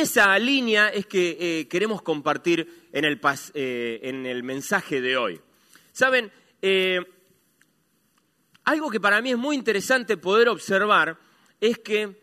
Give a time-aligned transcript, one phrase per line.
[0.00, 3.20] Esa línea es que eh, queremos compartir en el,
[3.54, 5.40] eh, en el, mensaje de hoy.
[5.92, 6.32] Saben,
[6.62, 7.00] eh,
[8.64, 11.18] algo que para mí es muy interesante poder observar
[11.60, 12.16] es que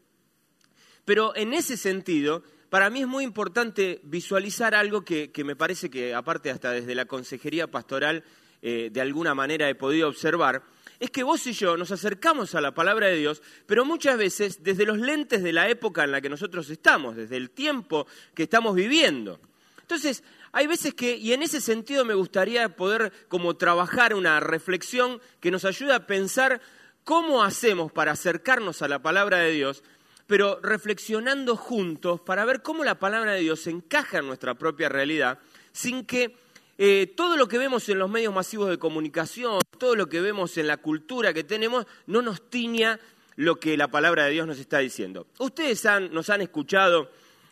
[1.05, 6.15] Pero en ese sentido, para mí es muy importante visualizar algo que, me parece que,
[6.15, 8.23] aparte hasta desde la consejería pastoral,
[8.63, 10.63] eh, de alguna manera he podido observar,
[11.05, 14.63] es que vos y yo nos acercamos a la palabra de Dios, pero muchas veces
[14.63, 18.45] desde los lentes de la época en la que nosotros estamos, desde el tiempo que
[18.45, 19.41] estamos viviendo.
[19.81, 25.21] Entonces, hay veces que, y en ese sentido me gustaría poder como trabajar una reflexión
[25.41, 26.61] que nos ayude a pensar
[27.05, 29.83] cómo hacemos para acercarnos a la palabra de Dios,
[30.27, 35.39] pero reflexionando juntos para ver cómo la palabra de Dios encaja en nuestra propia realidad,
[35.73, 36.37] sin que
[36.77, 40.57] eh, todo lo que vemos en los medios masivos de comunicación, todo lo que vemos
[40.59, 42.99] en la cultura que tenemos, no nos tiña
[43.37, 45.27] lo que la palabra de Dios nos está diciendo.
[45.39, 47.11] Ustedes nos han escuchado,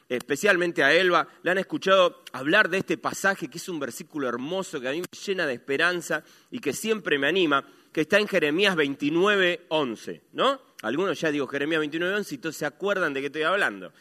[0.08, 4.80] especialmente a Elba, le han escuchado hablar de este pasaje, que es un versículo hermoso,
[4.80, 8.26] que a mí me llena de esperanza y que siempre me anima, que está en
[8.26, 10.60] Jeremías 29, 11, ¿no?
[10.82, 13.92] Algunos ya digo Jeremías 29, 11 y todos se acuerdan de qué estoy hablando.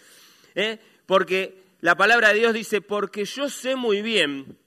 [0.56, 0.80] ¿eh?
[1.06, 4.58] Porque la palabra de Dios dice, porque yo sé muy bien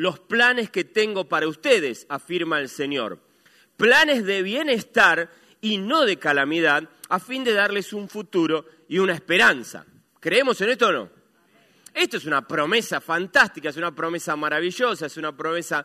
[0.00, 3.18] los planes que tengo para ustedes, afirma el Señor.
[3.76, 5.28] Planes de bienestar
[5.60, 9.84] y no de calamidad, a fin de darles un futuro y una esperanza.
[10.18, 11.10] ¿Creemos en esto o no?
[11.92, 15.84] Esto es una promesa fantástica, es una promesa maravillosa, es una promesa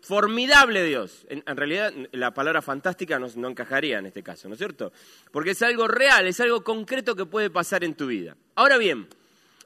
[0.00, 1.26] formidable Dios.
[1.28, 4.92] En, realidad la palabra fantástica no, encajaría en este caso, ¿no es cierto?
[5.32, 8.36] Porque es algo real, es algo concreto que puede pasar en tu vida.
[8.54, 9.08] Ahora bien,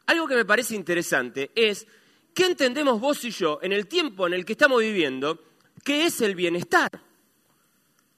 [0.06, 1.86] algo que me parece interesante es
[2.34, 5.42] ¿qué entendemos vos y yo en el tiempo en el que estamos viviendo?
[5.82, 6.90] ¿Qué es el bienestar?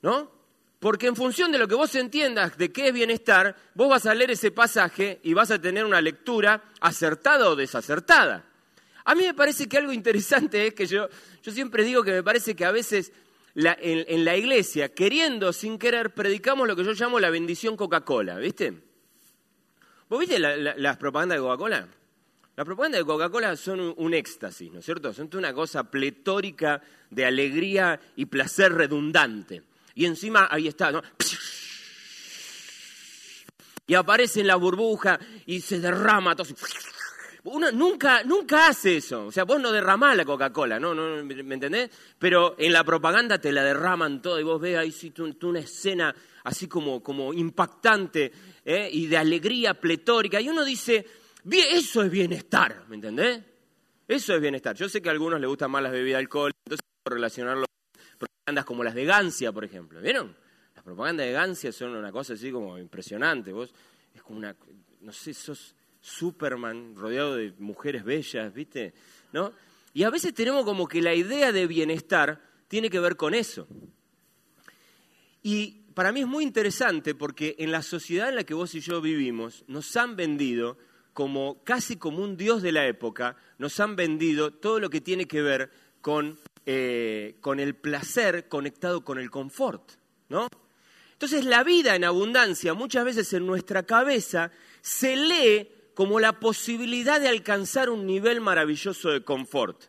[0.03, 0.31] ¿No?
[0.79, 4.15] Porque en función de lo que vos entiendas de qué es bienestar, vos vas a
[4.15, 8.45] leer ese pasaje y vas a tener una lectura acertada o desacertada.
[9.05, 11.09] A mí me parece que algo interesante es que yo,
[11.43, 13.13] yo siempre digo que me parece que a veces
[13.57, 18.75] en, la iglesia, queriendo sin querer, predicamos lo que yo llamo la bendición Coca-Cola, ¿viste?
[20.09, 21.89] ¿Vos viste las propagandas de Coca-Cola?
[22.57, 25.13] Las propagandas de Coca-Cola son un, éxtasis, ¿no es cierto?
[25.13, 26.81] Son una cosa pletórica
[27.11, 29.63] de alegría y placer redundante.
[29.95, 31.03] Y encima ahí está, ¿no?
[33.87, 36.49] Y aparece en la burbuja y se derrama todo.
[37.45, 39.27] Uno nunca, nunca hace eso.
[39.27, 40.95] O sea, vos no derramás la Coca-Cola, ¿no?
[40.95, 41.91] ¿Me entendés?
[42.19, 45.13] Pero en la propaganda te la derraman todo y vos ves ahí sí,
[45.43, 48.33] una escena así como, como impactante
[48.65, 48.89] ¿eh?
[48.91, 50.41] y de alegría pletórica.
[50.41, 51.07] Y uno dice,
[51.51, 53.43] eso es bienestar, ¿me entendés?
[54.09, 54.77] Eso es bienestar.
[54.77, 57.67] Yo sé que a algunos les gustan más las bebidas alcohol, entonces relacionarlo
[58.19, 60.01] con propagandas como las de Gancia, por ejemplo.
[60.01, 60.37] ¿Vieron?
[60.75, 63.53] Las propagandas de Gancia son una cosa así como impresionante.
[63.53, 63.73] Vos
[64.15, 64.57] es como una,
[65.01, 68.95] no sé, sos Superman rodeado de mujeres bellas, ¿viste?
[69.33, 69.53] ¿No?
[69.93, 73.67] Y a veces tenemos como que la idea de bienestar tiene que ver con eso.
[75.43, 78.81] Y para mí es muy interesante porque en la sociedad en la que vos y
[78.81, 80.77] yo vivimos nos han vendido
[81.17, 85.25] como casi como un dios de la época, nos han vendido todo lo que tiene
[85.25, 85.71] que ver
[86.03, 89.93] con, eh, con el placer conectado con el confort,
[90.29, 90.47] ¿no?
[91.13, 94.51] Entonces la vida en abundancia muchas veces en nuestra cabeza
[94.83, 99.85] se lee como la posibilidad de alcanzar un nivel maravilloso de confort.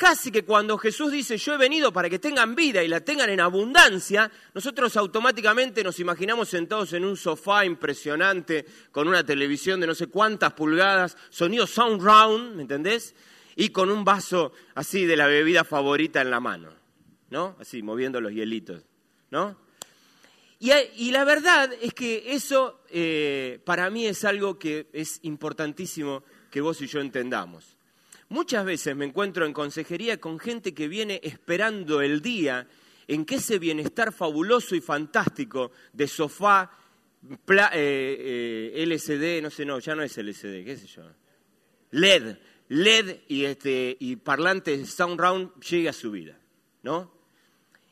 [0.00, 3.28] Casi que cuando Jesús dice yo he venido para que tengan vida y la tengan
[3.28, 9.86] en abundancia, nosotros automáticamente nos imaginamos sentados en un sofá impresionante con una televisión de
[9.86, 13.14] no sé cuántas pulgadas, sonido sound round, ¿me entendés?
[13.56, 16.70] Y con un vaso así de la bebida favorita en la mano.
[17.28, 17.56] ¿no?
[17.60, 18.82] Así, moviendo los hielitos,
[19.30, 19.54] ¿no?
[20.60, 26.62] Y, la verdad es que eso eh, para mí es algo que es importantísimo que
[26.62, 27.76] vos y yo entendamos.
[28.30, 32.66] Muchas veces me encuentro en consejería con gente que viene esperando el día
[33.08, 36.70] en que ese bienestar fabuloso y fantástico de sofá,
[37.48, 41.02] eh, eh, LCD, no sé, no, ya no es LCD, qué sé yo,
[41.90, 42.36] LED,
[42.68, 46.38] LED y, este, y parlantes Sound Round llegue a su vida,
[46.84, 47.12] ¿no?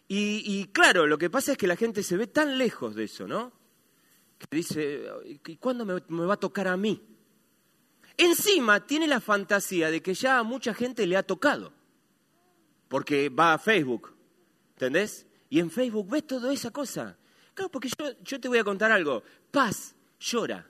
[0.06, 3.26] Y, claro, lo que pasa es que la gente se ve tan lejos de eso,
[3.26, 3.52] ¿no?
[4.38, 7.07] Que dice, ¿y cuándo me, va a tocar a mí?
[8.18, 11.72] Encima tiene la fantasía de que ya a mucha gente le ha tocado,
[12.88, 14.14] porque va a Facebook,
[14.72, 15.26] ¿entendés?
[15.48, 17.16] Y en Facebook ves toda esa cosa.
[17.54, 19.22] Claro, porque yo, yo te voy a contar algo.
[19.50, 20.66] Paz llora,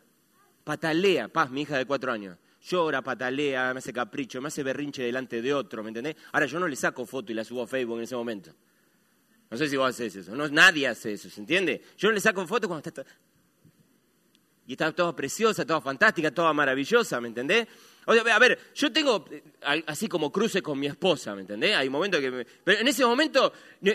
[0.62, 5.02] patalea, Paz, mi hija de cuatro años llora, patalea, me hace capricho, me hace berrinche
[5.02, 6.16] delante de otro, ¿me entendés?
[6.32, 8.52] Ahora yo no le saco foto y la subo a Facebook en ese momento.
[9.50, 10.36] No sé si vos haces eso.
[10.36, 11.82] No, nadie hace eso, ¿se entiende?
[11.96, 13.04] Yo no le saco foto cuando está...
[14.68, 17.66] Y está toda preciosa, toda fantástica, toda maravillosa, ¿me entendés?
[18.04, 19.42] O sea, a ver, yo tengo eh,
[19.86, 21.74] así como cruces con mi esposa, ¿me entendés?
[21.74, 22.46] Hay momentos que...
[22.64, 23.50] Pero en ese momento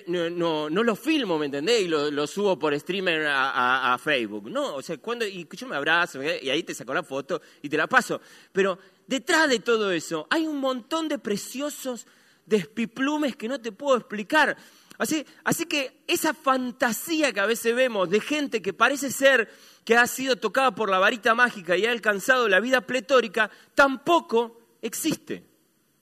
[0.08, 1.84] no, no, lo filmo, ¿me entendés?
[1.84, 4.50] Y lo, subo por streamer a, Facebook.
[4.50, 5.28] No, o sea, cuando...
[5.28, 8.20] Y yo me abrazo, y ahí te saco la foto y te la paso.
[8.52, 12.08] Pero detrás de todo eso hay un montón de preciosos
[12.48, 14.58] despiplumes que no te puedo explicar.
[14.98, 19.50] Así, así que esa fantasía que a veces vemos de gente que parece ser
[19.84, 24.60] que ha sido tocada por la varita mágica y ha alcanzado la vida pletórica, tampoco
[24.82, 25.44] existe.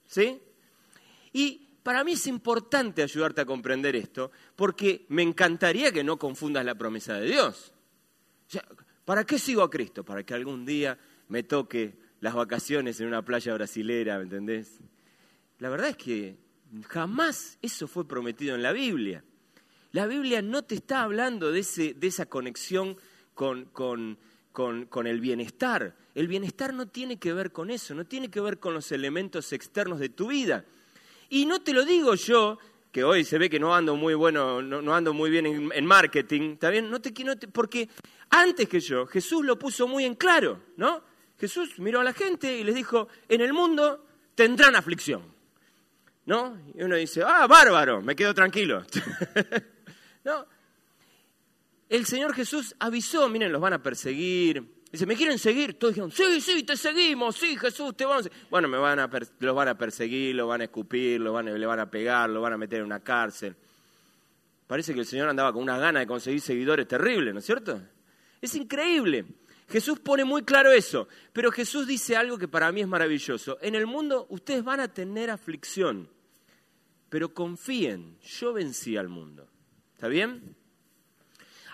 [0.06, 0.40] ¿Sí?
[1.32, 6.64] Y para mí es importante ayudarte a comprender esto, porque me encantaría que no confundas
[6.64, 7.72] la promesa de Dios.
[9.04, 10.04] ¿Para qué sigo a Cristo?
[10.04, 10.98] Para que algún día
[11.28, 14.78] me toque las vacaciones en una playa brasilera, ¿me entendés?
[15.58, 16.36] La verdad es que
[16.88, 19.22] Jamás eso fue prometido en la Biblia.
[19.92, 21.60] La Biblia no te está hablando de,
[22.00, 22.96] esa conexión
[23.34, 24.18] con,
[25.06, 25.94] el bienestar.
[26.14, 29.52] El bienestar no tiene que ver con eso, no tiene que ver con los elementos
[29.52, 30.64] externos de tu vida.
[31.28, 32.58] Y no te lo digo yo,
[32.90, 36.52] que hoy se ve que no ando muy bueno, no, ando muy bien en, marketing,
[36.52, 36.90] ¿está bien?
[36.90, 37.88] No te, no porque
[38.30, 41.02] antes que yo, Jesús lo puso muy en claro, ¿no?
[41.38, 45.32] Jesús miró a la gente y les dijo, en el mundo tendrán aflicción.
[46.26, 46.58] ¿no?
[46.74, 48.84] Y uno dice, ah, bárbaro, me quedo tranquilo.
[50.24, 50.46] no.
[51.92, 54.82] El Señor Jesús avisó, miren, los van a perseguir.
[54.90, 55.78] Dice, ¿me quieren seguir?
[55.78, 59.10] Todos dijeron, sí, sí, te seguimos, sí, Jesús, te vamos a Bueno, me van a
[59.40, 62.42] los van a perseguir, los van a escupir, los van le van a pegar, los
[62.42, 63.54] van a meter en una cárcel.
[64.66, 67.78] Parece que el Señor andaba con una gana de conseguir seguidores terribles, ¿no es cierto?
[68.40, 69.26] Es increíble.
[69.68, 73.58] Jesús pone muy claro eso, pero Jesús dice algo que para mí es maravilloso.
[73.60, 76.08] En el mundo ustedes van a tener aflicción,
[77.10, 79.46] pero confíen, yo vencí al mundo.
[79.94, 80.61] ¿Está bien?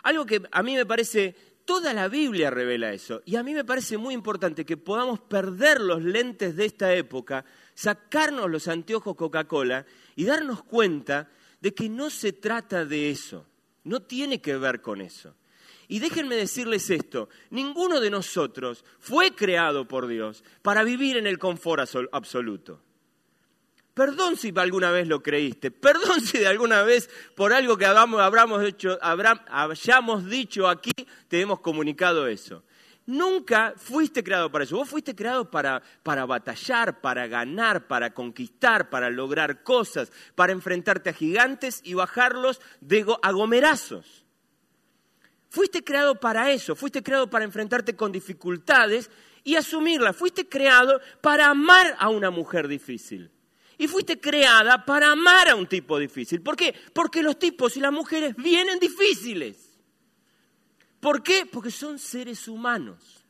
[0.08, 3.62] Algo que a mí me parece, toda la Biblia revela eso, y a mí me
[3.62, 7.44] parece muy importante que podamos perder los lentes de esta época,
[7.74, 9.84] sacarnos los anteojos Coca-Cola
[10.16, 11.28] y darnos cuenta
[11.60, 13.44] de que no se trata de eso,
[13.84, 15.34] no tiene que ver con eso.
[15.88, 21.38] Y déjenme decirles esto, ninguno de nosotros fue creado por Dios para vivir en el
[21.38, 22.80] confort absoluto.
[23.98, 28.64] Perdón si alguna vez lo creíste, perdón si de alguna vez por algo que hayamos,
[28.64, 30.92] hecho, hayamos dicho aquí
[31.26, 32.62] te hemos comunicado eso.
[33.06, 34.76] Nunca fuiste creado para eso.
[34.76, 41.10] Vos fuiste creado para, para, batallar, para ganar, para conquistar, para lograr cosas, para enfrentarte
[41.10, 44.24] a gigantes y bajarlos de agomerazos.
[45.48, 49.10] Fuiste creado para eso, fuiste creado para enfrentarte con dificultades
[49.42, 50.14] y asumirlas.
[50.14, 53.32] Fuiste creado para amar a una mujer difícil.
[53.78, 56.42] Y fuiste creada para amar a un tipo difícil.
[56.42, 56.74] ¿Por qué?
[56.92, 59.78] Porque los tipos y las mujeres vienen difíciles.
[61.00, 61.46] ¿Por qué?
[61.46, 63.24] Porque son seres humanos.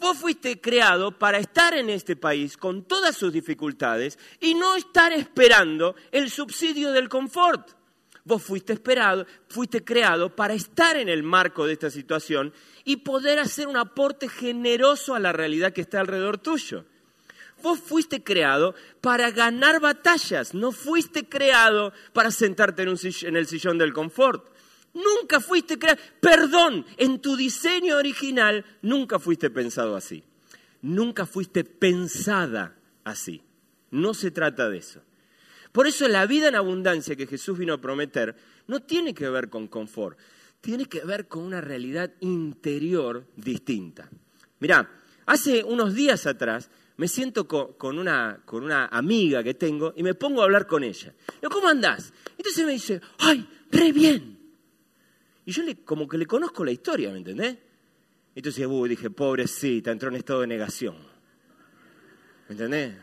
[0.00, 5.12] Vos fuiste creado para estar en este país con todas sus dificultades y no estar
[5.12, 7.70] esperando el subsidio del confort.
[8.24, 12.52] Vos fuiste esperado, fuiste creado para estar en el marco de esta situación
[12.84, 16.84] y poder hacer un aporte generoso a la realidad que está alrededor tuyo.
[17.62, 23.92] Vos fuiste creado para ganar batallas, no fuiste creado para sentarte en, el sillón del
[23.92, 24.46] confort.
[24.94, 30.24] Nunca fuiste creado, perdón, en tu diseño original nunca fuiste pensado así.
[30.82, 33.42] Nunca fuiste pensada así.
[33.90, 35.02] No se trata de eso.
[35.72, 38.36] Por eso la vida en abundancia que Jesús vino a prometer
[38.66, 40.18] no tiene que ver con confort,
[40.60, 44.08] tiene que ver con una realidad interior distinta.
[44.60, 44.90] Mirá,
[45.26, 50.14] hace unos días atrás me siento con, una, con una amiga que tengo y me
[50.14, 51.14] pongo a hablar con ella.
[51.40, 52.12] Digo, ¿cómo andás?
[52.36, 54.36] Entonces me dice, ¡ay, re bien!
[55.46, 57.56] Y yo le, como que le conozco la historia, ¿me entendés?
[58.34, 60.96] Entonces uh, dije, pobrecita, entró en estado de negación.
[62.48, 62.94] ¿Me entendés?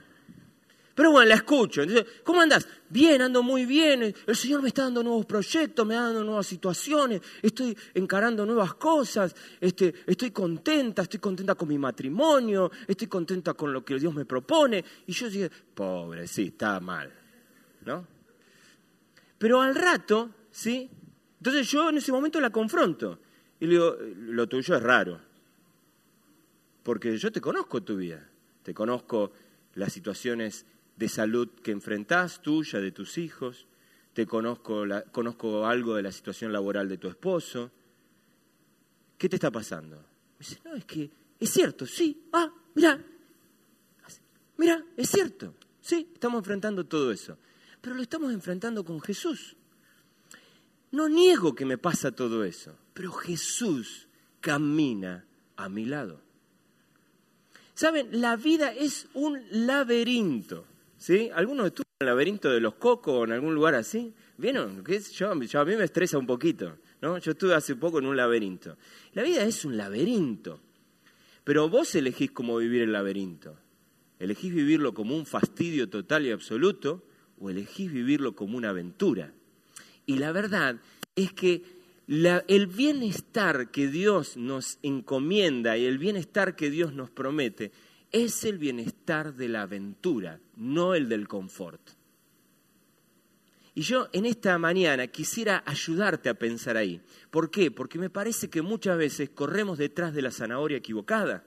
[0.96, 1.82] Pero bueno, la escucho.
[1.82, 2.66] Entonces, ¿cómo andas?
[2.90, 4.16] Bien, ando muy bien.
[4.26, 7.22] El Señor me está dando nuevos proyectos, me está dando nuevas situaciones.
[7.42, 9.36] Estoy encarando nuevas cosas.
[9.60, 12.72] Este, estoy contenta, estoy contenta con mi matrimonio.
[12.88, 14.86] Estoy contenta con lo que Dios me propone.
[15.06, 17.12] Y yo dije, pobre, sí, está mal.
[17.86, 18.08] ¿No?
[19.38, 20.90] Pero al rato, ¿sí?
[21.40, 23.20] Entonces yo en ese momento la confronto.
[23.60, 25.20] Y le digo, lo tuyo es raro.
[26.84, 28.30] Porque yo te conozco tu vida.
[28.64, 29.34] Te conozco
[29.74, 33.68] las situaciones de salud que enfrentás, tuya, de tus hijos,
[34.14, 37.72] te conozco, conozco algo de la situación laboral de tu esposo.
[39.18, 39.98] ¿Qué te está pasando?
[39.98, 43.02] Me dice, no, es que es cierto, sí, ah, mira,
[44.58, 47.38] mira, es cierto, sí, estamos enfrentando todo eso,
[47.82, 49.56] pero lo estamos enfrentando con Jesús.
[50.92, 54.08] No niego que me pasa todo eso, pero Jesús
[54.40, 55.26] camina
[55.58, 56.22] a mi lado.
[57.74, 60.66] Saben, la vida es un laberinto.
[61.06, 61.30] ¿Sí?
[61.36, 64.12] ¿Alguno estuvo en el laberinto de los cocos o en algún lugar así?
[64.40, 64.84] ¿Vieron?
[65.14, 66.80] Yo, a mí me estresa un poquito.
[67.00, 67.20] ¿no?
[67.20, 68.76] Yo estuve hace poco en un laberinto.
[69.14, 70.60] La vida es un laberinto.
[71.44, 73.56] Pero vos elegís cómo vivir el laberinto.
[74.18, 77.06] ¿Elegís vivirlo como un fastidio total y absoluto
[77.38, 79.32] o elegís vivirlo como una aventura?
[80.08, 80.82] Y la verdad
[81.16, 81.62] es que
[82.08, 87.72] el bienestar que Dios nos encomienda y el bienestar que Dios nos promete
[88.12, 91.82] es el bienestar de la aventura, no el del confort.
[93.78, 97.02] Y yo en esta mañana quisiera ayudarte a pensar ahí.
[97.30, 97.72] ¿Por qué?
[97.72, 101.44] Porque me parece que muchas veces corremos detrás de la zanahoria equivocada.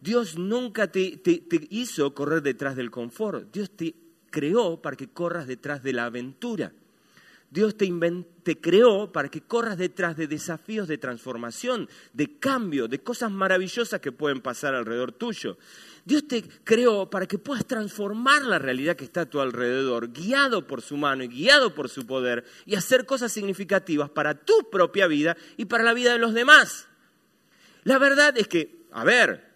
[0.00, 1.22] Dios nunca te,
[1.70, 3.52] hizo correr detrás del confort.
[3.52, 3.94] Dios te
[4.30, 6.72] creó para que corras detrás de la aventura.
[7.54, 13.30] Dios te, creó para que corras detrás de desafíos de transformación, de cambio, de cosas
[13.30, 15.56] maravillosas que pueden pasar alrededor tuyo.
[16.04, 20.66] Dios te creó para que puedas transformar la realidad que está a tu alrededor, guiado
[20.66, 25.06] por su mano y guiado por su poder, y hacer cosas significativas para tu propia
[25.06, 26.88] vida y para la vida de los demás.
[27.84, 29.53] La verdad es que, a ver,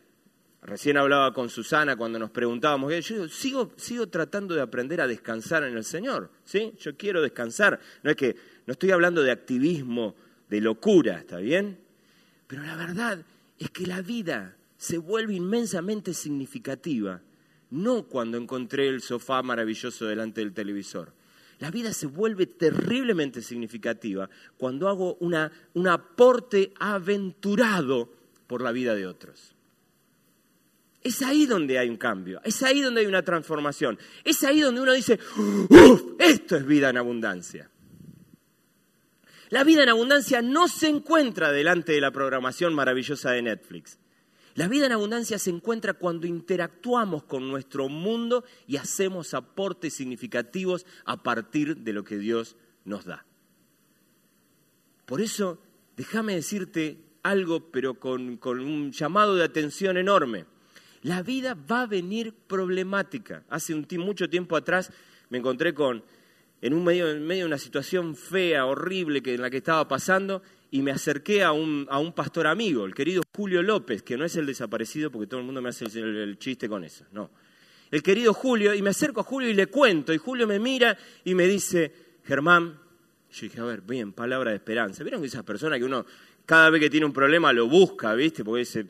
[0.62, 5.62] Recién hablaba con Susana cuando nos preguntábamos, yo sigo, sigo tratando de aprender a descansar
[5.62, 6.74] en el Señor, ¿sí?
[6.80, 8.36] Yo quiero descansar, no es que,
[8.66, 10.16] no estoy hablando de activismo,
[10.50, 11.78] de locura, ¿está bien?
[12.48, 13.24] Pero la verdad
[13.58, 17.22] es que la vida se vuelve inmensamente significativa,
[17.70, 21.12] no cuando encontré el sofá maravilloso delante del televisor.
[21.60, 28.12] La vida se vuelve terriblemente significativa cuando hago una, un aporte aventurado
[28.46, 29.54] por la vida de otros.
[31.02, 34.80] Es ahí donde hay un cambio, es ahí donde hay una transformación, es ahí donde
[34.80, 35.18] uno dice,
[36.18, 37.70] esto es vida en abundancia.
[39.50, 43.98] La vida en abundancia no se encuentra delante de la programación maravillosa de Netflix.
[44.56, 50.84] La vida en abundancia se encuentra cuando interactuamos con nuestro mundo y hacemos aportes significativos
[51.04, 53.24] a partir de lo que Dios nos da.
[55.06, 55.62] Por eso,
[55.96, 60.44] déjame decirte algo, pero con, con un llamado de atención enorme
[61.02, 63.44] la vida va a venir problemática.
[63.48, 64.90] Hace un mucho tiempo atrás
[65.30, 66.02] me encontré con,
[66.60, 69.86] en, un medio, en medio de una situación fea, horrible que, en la que estaba
[69.86, 74.16] pasando, y me acerqué a un, a un, pastor amigo, el querido Julio López, que
[74.16, 77.30] no es el desaparecido porque todo el mundo me hace el, chiste con eso, no.
[77.90, 80.98] El querido Julio, y me acerco a Julio y le cuento, y Julio me mira
[81.24, 81.90] y me dice,
[82.22, 82.78] Germán,
[83.30, 85.02] yo dije, a ver, bien, palabra de esperanza.
[85.02, 86.04] ¿Vieron que esas personas que uno
[86.44, 88.44] cada vez que tiene un problema lo busca, viste?
[88.44, 88.86] Porque dice,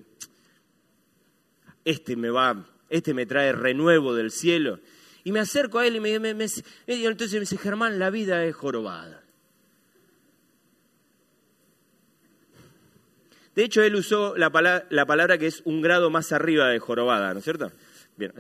[1.85, 4.81] este me va, este me trae renuevo del cielo.
[5.25, 6.47] Y me acerco a él y me, me,
[6.87, 9.25] entonces me dice, Germán, la vida es jorobada.
[13.55, 16.79] De hecho, él usó la palabra, la palabra, que es un grado más arriba de
[16.79, 17.73] jorobada, ¿no es cierto?
[18.17, 18.33] Bien,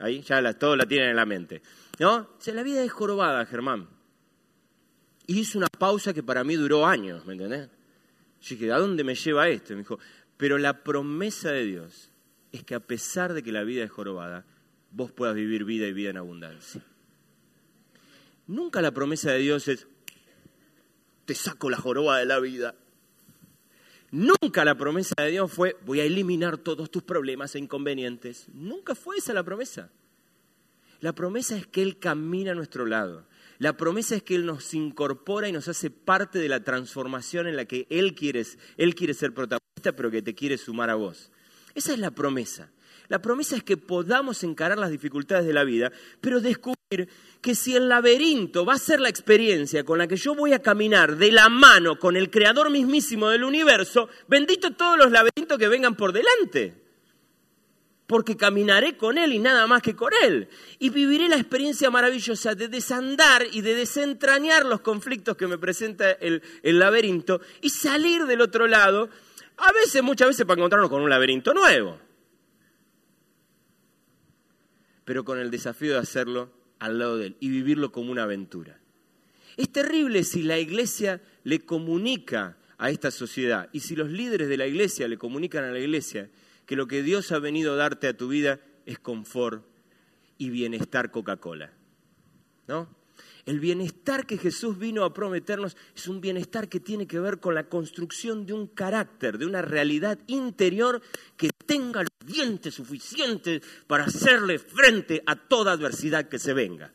[0.00, 1.62] ahí ya todos la tienen en la mente.
[1.98, 2.28] ¿No?
[2.44, 3.88] La vida es jorobada, Germán.
[5.26, 7.68] Y hizo una pausa que para mí duró años, ¿me entendés?
[8.42, 9.72] Yo dije, ¿a dónde me lleva esto?
[9.72, 9.98] me dijo,
[10.36, 12.10] pero la promesa de Dios
[12.52, 14.44] es que a pesar de que la vida es jorobada,
[14.90, 16.82] vos puedas vivir vida y vida en abundancia.
[18.46, 19.86] Nunca la promesa de Dios es,
[21.24, 22.74] te saco la joroba de la vida.
[24.12, 28.46] Nunca la promesa de Dios fue, voy a eliminar todos tus problemas e inconvenientes.
[28.54, 29.90] Nunca fue esa la promesa.
[31.00, 33.26] La promesa es que Él camina a nuestro lado.
[33.58, 37.56] La promesa es que Él nos incorpora y nos hace parte de la transformación en
[37.56, 38.44] la que Él quiere,
[38.76, 41.30] Él quiere ser protagonista, pero que te quiere sumar a vos.
[41.76, 42.70] Esa es la promesa.
[43.08, 47.08] La promesa es que podamos encarar las dificultades de la vida, pero descubrir
[47.40, 50.62] que si el laberinto va a ser la experiencia con la que yo voy a
[50.62, 55.68] caminar de la mano con el creador mismísimo del universo, bendito todos los laberintos que
[55.68, 56.86] vengan por delante
[58.06, 60.48] porque caminaré con Él y nada más que con Él.
[60.78, 66.12] Y viviré la experiencia maravillosa de desandar y de desentrañar los conflictos que me presenta
[66.12, 69.08] el, laberinto y salir del otro lado,
[69.56, 71.98] a veces, muchas veces para encontrarnos con un laberinto nuevo,
[75.04, 78.78] pero con el desafío de hacerlo al lado de Él y vivirlo como una aventura.
[79.56, 84.58] Es terrible si la iglesia le comunica a esta sociedad y si los líderes de
[84.58, 86.28] la iglesia le comunican a la iglesia
[86.66, 89.64] que lo que Dios ha venido a darte a tu vida es confort
[90.36, 91.72] y bienestar Coca-Cola.
[92.68, 92.88] ¿No?
[93.46, 97.54] El bienestar que Jesús vino a prometernos es un bienestar que tiene que ver con
[97.54, 101.00] la construcción de un carácter, de una realidad interior
[101.36, 106.92] que tenga los dientes suficientes para hacerle frente a toda adversidad que se venga.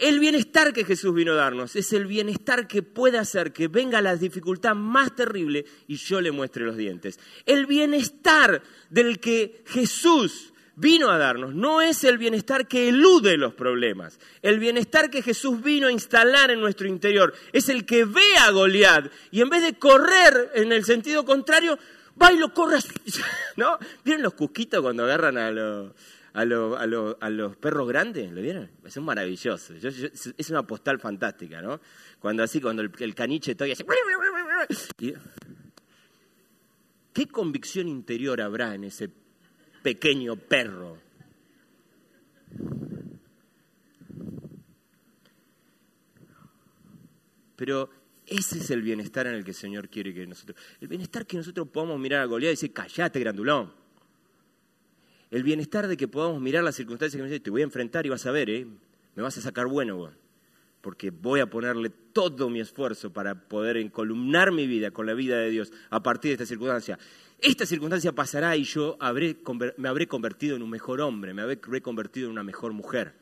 [0.00, 4.00] El bienestar que Jesús vino a darnos es el bienestar que puede hacer que venga
[4.02, 7.20] la dificultad más terrible y yo le muestre los dientes.
[7.46, 13.54] El bienestar del que Jesús vino a darnos no es el bienestar que elude los
[13.54, 14.18] problemas.
[14.42, 18.50] El bienestar que Jesús vino a instalar en nuestro interior es el que ve a
[18.50, 21.78] Goliat y en vez de correr en el sentido contrario,
[22.20, 22.78] va y lo corre.
[23.56, 23.78] ¿No?
[24.04, 25.92] ¿Vieron los cusquitos cuando agarran a los
[26.34, 28.70] a, los perros grandes, ¿lo vieron?
[28.84, 29.74] Es maravilloso.
[29.74, 31.80] es una postal fantástica, ¿no?
[32.18, 33.84] Cuando así, cuando el, caniche todavía hace...
[37.12, 39.10] ¿Qué convicción interior habrá en ese
[39.82, 40.98] pequeño perro?
[47.56, 47.90] Pero
[48.26, 50.56] ese es el bienestar en el que el Señor quiere que nosotros...
[50.80, 53.82] El bienestar que nosotros podamos mirar a Goliat y decir, callate, grandulón
[55.32, 58.04] el bienestar de que podamos mirar las circunstancias que me dicen, te voy a enfrentar
[58.04, 58.66] y vas a ver, ¿eh?
[59.16, 60.12] me vas a sacar bueno,
[60.82, 65.38] porque voy a ponerle todo mi esfuerzo para poder encolumnar mi vida con la vida
[65.38, 66.98] de Dios a partir de esta circunstancia.
[67.38, 68.98] Esta circunstancia pasará y yo
[69.78, 73.14] me habré convertido en un mejor hombre, me habré convertido en una mejor mujer.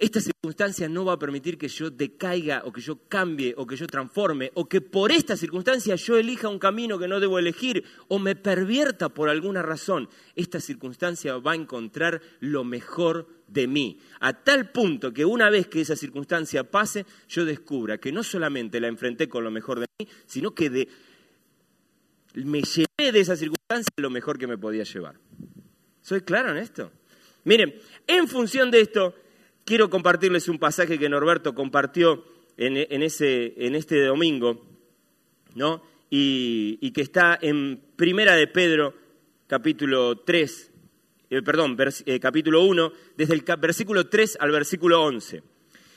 [0.00, 3.76] Esta circunstancia no va a permitir que yo decaiga o que yo cambie o que
[3.76, 7.84] yo transforme o que por esta circunstancia yo elija un camino que no debo elegir
[8.08, 10.08] o me pervierta por alguna razón.
[10.34, 15.66] Esta circunstancia va a encontrar lo mejor de mí, a tal punto que una vez
[15.66, 19.86] que esa circunstancia pase, yo descubra que no solamente la enfrenté con lo mejor de
[19.98, 20.88] mí, sino que
[22.36, 25.20] me llevé de esa circunstancia lo mejor que me podía llevar.
[26.00, 26.90] ¿Soy claro en esto?
[27.44, 27.74] Miren,
[28.06, 29.14] en función de esto,
[29.70, 32.24] quiero compartirles un pasaje que Norberto compartió
[32.56, 34.66] en, este domingo,
[35.54, 35.80] ¿no?
[36.10, 38.92] Y, que está en Primera de Pedro,
[39.46, 40.72] capítulo 3,
[41.30, 45.40] eh, perdón, eh, capítulo 1, desde el versículo 3 al versículo 11.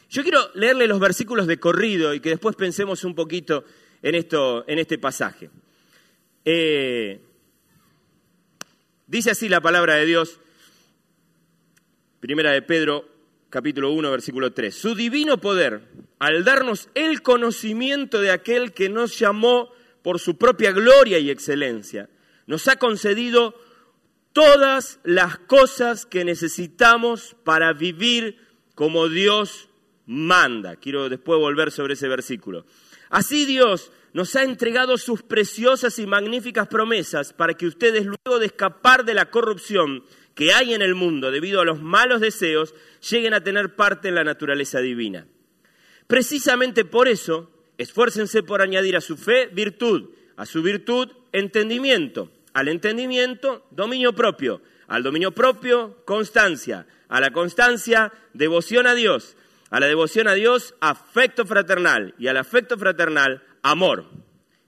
[0.07, 3.65] Yo quiero leerle los versículos de corrido y que después pensemos un poquito
[4.03, 5.49] en, esto, en este pasaje.
[6.45, 7.19] Eh,
[9.07, 10.39] dice así la palabra de Dios,
[12.19, 13.12] Primera de Pedro
[13.53, 14.73] capítulo 1, versículo 3.
[14.73, 15.83] Su divino poder,
[16.17, 19.69] al darnos el conocimiento de aquel que nos llamó
[20.01, 22.09] por su propia gloria y excelencia,
[22.47, 23.53] nos ha concedido
[24.31, 28.39] todas las cosas que necesitamos para vivir
[28.73, 29.69] como Dios
[30.07, 30.75] manda.
[30.77, 32.65] Quiero después volver sobre ese versículo.
[33.11, 38.47] Así Dios nos ha entregado sus preciosas y magníficas promesas para que ustedes, luego de
[38.47, 40.03] escapar de la corrupción,
[40.35, 42.73] que hay en el mundo debido a los malos deseos
[43.09, 45.27] lleguen a tener parte en la naturaleza divina.
[46.07, 52.67] Precisamente por eso, esfuércense por añadir a su fe virtud, a su virtud entendimiento, al
[52.67, 59.37] entendimiento dominio propio, al dominio propio constancia, a la constancia devoción a Dios,
[59.69, 64.05] a la devoción a Dios afecto fraternal y al afecto fraternal amor.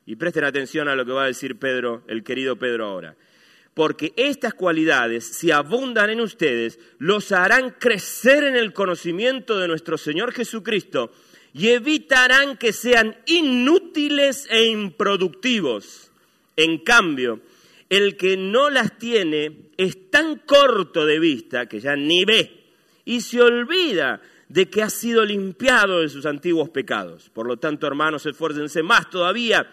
[0.06, 3.16] Y presten atención a lo que va a decir Pedro, el querido Pedro ahora
[3.76, 9.98] porque estas cualidades, si abundan en ustedes, los harán crecer en el conocimiento de nuestro
[9.98, 11.12] Señor Jesucristo
[11.54, 16.10] y evitarán que sean inútiles e improductivos.
[16.56, 17.42] En cambio,
[17.90, 22.64] el que no las tiene es tan corto de vista que ya ni ve
[23.04, 27.30] y se olvida de que ha sido limpiado de sus antiguos pecados.
[27.30, 29.70] Por lo tanto, hermanos, esfuércense más todavía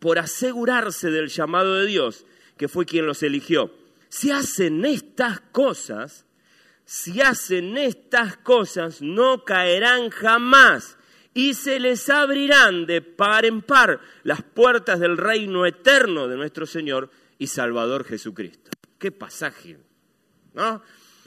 [0.00, 3.72] por asegurarse del llamado de Dios que fue quien los eligió.
[4.08, 6.24] Si hacen estas cosas,
[6.84, 10.96] si hacen estas cosas, no caerán jamás
[11.34, 16.64] y se les abrirán de par en par las puertas del reino eterno de nuestro
[16.64, 18.70] Señor y Salvador Jesucristo.
[18.98, 19.78] qué pasaje.
[20.54, 20.82] ¿no?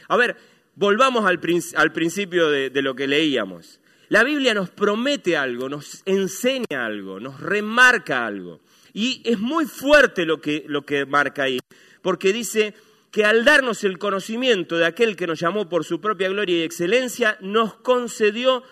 [0.07, 0.37] A ver,
[0.75, 3.79] volvamos al, principio de, lo que leíamos.
[4.09, 8.61] La Biblia nos promete algo, nos enseña algo, nos remarca algo.
[8.97, 11.59] Y es muy fuerte lo que, lo que marca ahí,
[12.01, 12.73] porque dice
[13.11, 16.63] que al darnos el conocimiento de aquel que nos llamó por su propia gloria y
[16.63, 18.63] excelencia, nos concedió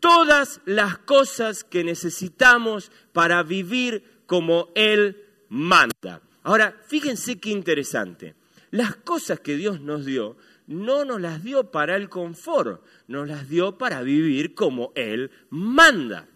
[0.00, 6.22] todas las cosas que necesitamos para vivir como Él manda.
[6.42, 8.34] Ahora, fíjense qué interesante.
[8.70, 13.50] Las cosas que Dios nos dio no nos las dio para el confort, nos las
[13.50, 16.26] dio para vivir como Él manda.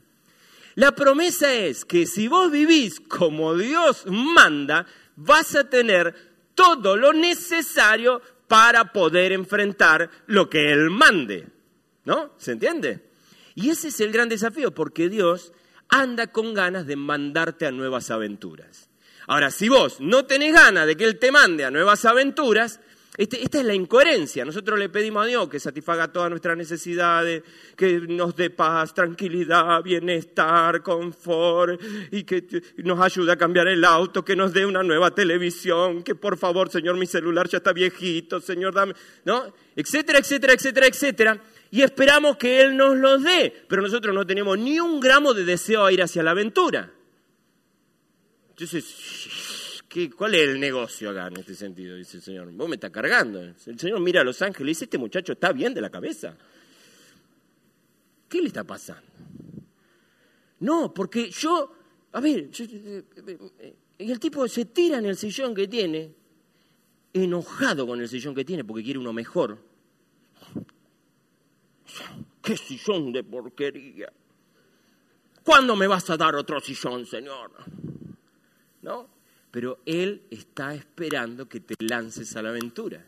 [0.80, 6.14] La promesa es que si vos vivís como Dios manda, vas a tener
[6.54, 11.48] todo lo necesario para poder enfrentar lo que Él mande.
[12.06, 12.32] ¿No?
[12.38, 13.10] ¿Se entiende?
[13.54, 15.52] Y ese es el gran desafío, porque Dios
[15.90, 18.88] anda con ganas de mandarte a nuevas aventuras.
[19.26, 22.80] Ahora, si vos no tenés ganas de que Él te mande a nuevas aventuras,
[23.20, 24.46] este, esta es la incoherencia.
[24.46, 27.42] Nosotros le pedimos a Dios que satisfaga todas nuestras necesidades,
[27.76, 31.78] que nos dé paz, tranquilidad, bienestar, confort,
[32.12, 32.46] y que
[32.78, 36.70] nos ayude a cambiar el auto, que nos dé una nueva televisión, que por favor,
[36.70, 38.94] Señor, mi celular ya está viejito, Señor, dame,
[39.26, 39.52] ¿no?
[39.76, 41.40] Etcétera, etcétera, etcétera, etcétera
[41.72, 45.44] y esperamos que Él nos los dé, pero nosotros no tenemos ni un gramo de
[45.44, 46.90] deseo a ir hacia la aventura.
[48.48, 48.84] Entonces,
[50.16, 51.96] ¿cuál es el negocio acá en este sentido?
[51.96, 52.52] Dice el Señor.
[52.52, 53.40] Vos me estás cargando.
[53.40, 56.36] El Señor mira a los ángeles y dice, este muchacho está bien de la cabeza.
[58.28, 59.10] ¿Qué le está pasando?
[60.60, 61.72] No, porque yo,
[62.12, 66.14] a ver, eh, eh, eh, el tipo se tira en el sillón que tiene,
[67.12, 69.58] enojado con el sillón que tiene porque quiere uno mejor
[72.42, 74.12] ¡Qué sillón de porquería!
[75.44, 77.50] ¿Cuándo me vas a dar otro sillón, Señor?
[78.82, 79.08] ¿No?
[79.50, 83.04] Pero Él está esperando que te lances a la aventura.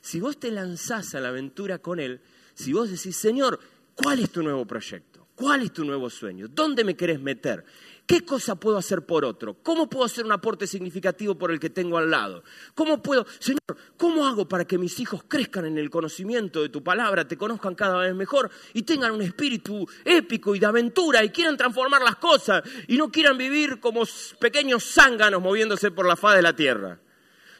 [0.00, 2.20] Si vos te lanzás a la aventura con Él,
[2.54, 3.58] si vos decís, Señor,
[3.94, 5.26] ¿cuál es tu nuevo proyecto?
[5.34, 6.48] ¿Cuál es tu nuevo sueño?
[6.48, 7.64] ¿Dónde me querés meter?
[8.08, 9.58] ¿Qué cosa puedo hacer por otro?
[9.62, 12.42] ¿Cómo puedo hacer un aporte significativo por el que tengo al lado?
[12.74, 13.60] ¿Cómo puedo, Señor,
[13.98, 17.74] cómo hago para que mis hijos crezcan en el conocimiento de tu palabra, te conozcan
[17.74, 22.16] cada vez mejor y tengan un espíritu épico y de aventura y quieran transformar las
[22.16, 24.04] cosas y no quieran vivir como
[24.40, 26.98] pequeños zánganos moviéndose por la faz de la tierra?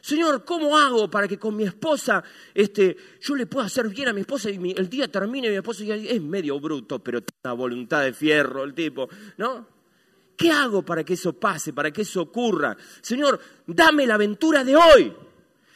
[0.01, 2.23] Señor, ¿cómo hago para que con mi esposa
[2.55, 5.57] este, yo le pueda hacer bien a mi esposa y el día termine y mi
[5.57, 9.07] esposa es medio bruto, pero tiene una voluntad de fierro el tipo,
[9.37, 9.77] ¿no?
[10.39, 12.77] ¿Qué hago para que eso pase, para que eso ocurra?
[13.01, 15.13] Señor, dame la aventura de hoy.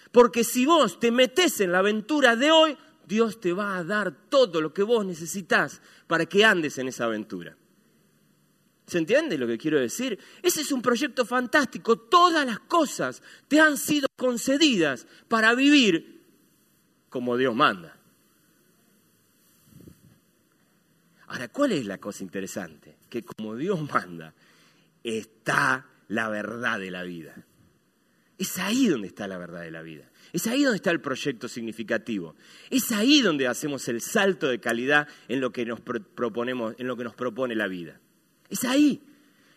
[0.10, 4.30] Porque si vos te metes en la aventura de hoy, Dios te va a dar
[4.30, 7.58] todo lo que vos necesitas para que andes en esa aventura.
[8.88, 10.18] ¿Se entiende lo que quiero decir?
[10.42, 11.98] Ese es un proyecto fantástico.
[11.98, 16.22] Todas las cosas te han sido concedidas para vivir
[17.10, 17.98] como Dios manda.
[21.28, 22.96] Ahora, ¿cuál es la cosa interesante?
[23.10, 24.34] Que como Dios manda,
[25.04, 27.46] está la verdad de la vida.
[28.38, 30.10] Es ahí donde está la verdad de la vida.
[30.34, 32.36] Es ahí donde está el proyecto significativo.
[32.70, 36.98] Es ahí donde hacemos el salto de calidad en lo que nos proponemos, en lo
[36.98, 38.00] que nos propone la vida.
[38.50, 39.02] Es ahí.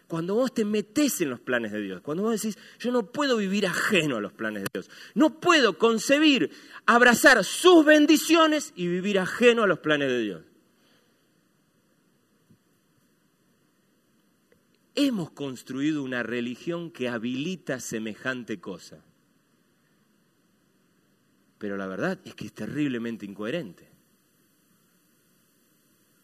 [0.08, 3.38] Cuando vos te metés en los planes de Dios, cuando vos decís, yo no puedo
[3.38, 6.52] vivir ajeno a los planes de Dios, no puedo concebir,
[6.84, 10.42] abrazar sus bendiciones y vivir ajeno a los planes de Dios.
[14.98, 19.04] Hemos construido una religión que habilita semejante cosa.
[21.58, 23.88] Pero la verdad es que es terriblemente incoherente.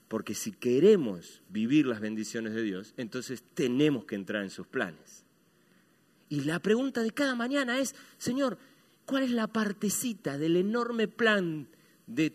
[0.08, 5.24] Porque si queremos vivir las bendiciones de Dios, entonces tenemos que entrar en sus planes.
[6.30, 8.56] Y la pregunta de cada mañana es, Señor,
[9.04, 11.68] ¿cuál es la partecita del enorme plan
[12.06, 12.30] de,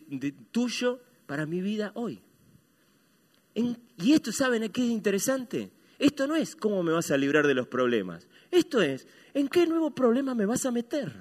[0.52, 2.22] tuyo para mi vida hoy?
[3.56, 5.72] y esto, ¿saben qué es interesante?
[6.00, 8.28] Esto no es cómo me vas a librar de los problemas.
[8.52, 11.12] Esto es, ¿en qué nuevo problema me vas a meter?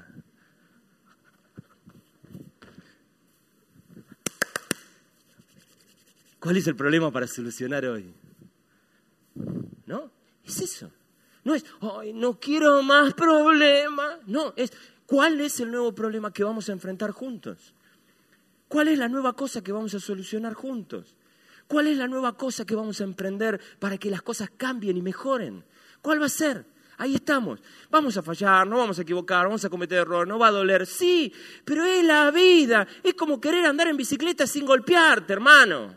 [6.39, 8.15] ¿Cuál es el problema para solucionar hoy?
[9.87, 10.13] ¿No?
[10.45, 10.93] Es eso.
[11.43, 14.19] No es, ay, no quiero más problemas.
[14.27, 14.73] No, es,
[15.07, 17.75] ¿cuál es el nuevo problema que vamos a enfrentar juntos?
[18.69, 21.16] ¿Cuál es la nueva cosa que vamos a solucionar juntos?
[21.69, 25.03] ¿Cuál es la nueva cosa que vamos a emprender para que las cosas cambien y
[25.03, 25.65] mejoren?
[26.01, 26.65] ¿Cuál va a ser?
[26.99, 27.61] Ahí estamos.
[27.91, 30.87] Vamos a fallar, no vamos a equivocar, vamos a cometer errores, no va a doler.
[30.87, 31.33] Sí,
[31.65, 32.87] pero es la vida.
[33.03, 35.95] Es como querer andar en bicicleta sin golpearte, hermano.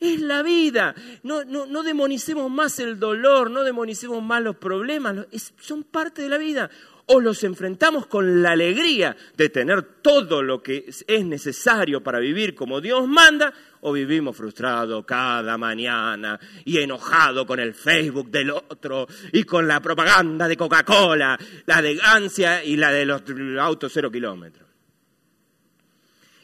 [0.00, 0.94] Es la vida.
[1.22, 5.26] No, no, no demonicemos más el dolor, no demonicemos más los problemas.
[5.58, 6.70] son parte de la vida.
[7.06, 12.54] O los enfrentamos con la alegría de tener todo lo que es necesario para vivir
[12.54, 19.06] como Dios manda, o vivimos frustrados cada mañana y enojados con el Facebook del otro
[19.32, 23.22] y con la propaganda de Coca-Cola, la elegancia y la de los
[23.60, 24.66] autos cero kilómetros.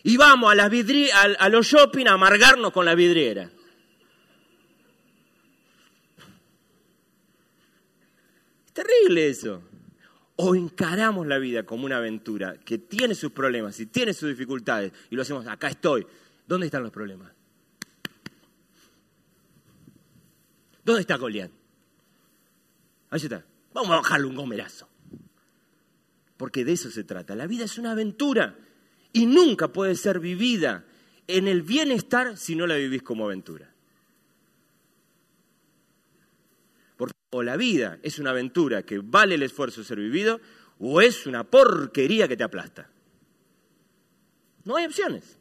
[0.05, 0.71] Y vamos a,
[1.39, 3.51] a los shopping a amargarnos con la vidriera.
[8.67, 9.72] Es terrible eso
[10.45, 14.93] o encaramos la vida como una aventura que tiene sus problemas y tiene sus dificultades
[15.09, 16.05] y lo hacemos, acá estoy.
[16.49, 17.31] ¿Dónde están los problemas?
[20.85, 21.53] ¿Dónde está Goliat?
[23.11, 23.45] Ahí está.
[23.73, 24.89] Vamos a bajarle un gomerazo.
[26.37, 27.37] Porque de eso se trata.
[27.37, 28.59] La vida es una aventura
[29.13, 30.85] y nunca puede ser vivida
[31.29, 33.72] en el bienestar si no la vivís como aventura.
[37.35, 40.39] O la vida es una aventura que vale el esfuerzo ser vivido,
[40.79, 42.91] o es una porquería que te aplasta.
[44.65, 45.39] No hay opciones.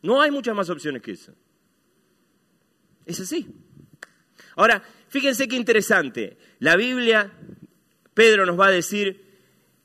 [0.00, 1.34] No hay muchas más opciones que eso.
[3.04, 3.46] Es así.
[4.56, 6.38] Ahora, fíjense qué interesante.
[6.58, 7.30] La Biblia,
[8.14, 9.30] Pedro nos va a decir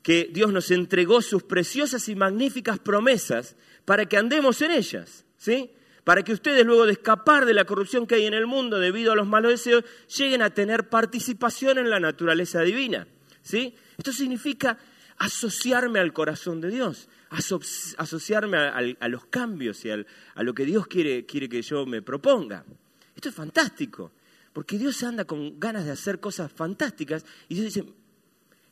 [0.02, 5.26] que Dios nos entregó sus preciosas y magníficas promesas para que andemos en ellas.
[5.36, 5.69] ¿Sí?
[6.08, 9.12] Para que ustedes luego de escapar de la corrupción que hay en el mundo debido
[9.12, 9.84] a los malos deseos,
[10.17, 13.06] lleguen a tener participación en la naturaleza divina.
[13.41, 13.76] ¿sí?
[13.98, 14.78] Esto significa
[15.17, 17.10] asociarme al corazón de Dios,
[17.98, 20.06] asociarme a, los cambios y a
[20.43, 22.63] lo que Dios quiere, quiere que yo me proponga.
[23.13, 24.13] Esto es fantástico,
[24.54, 27.86] porque Dios anda con ganas de hacer cosas fantásticas y Dios dice,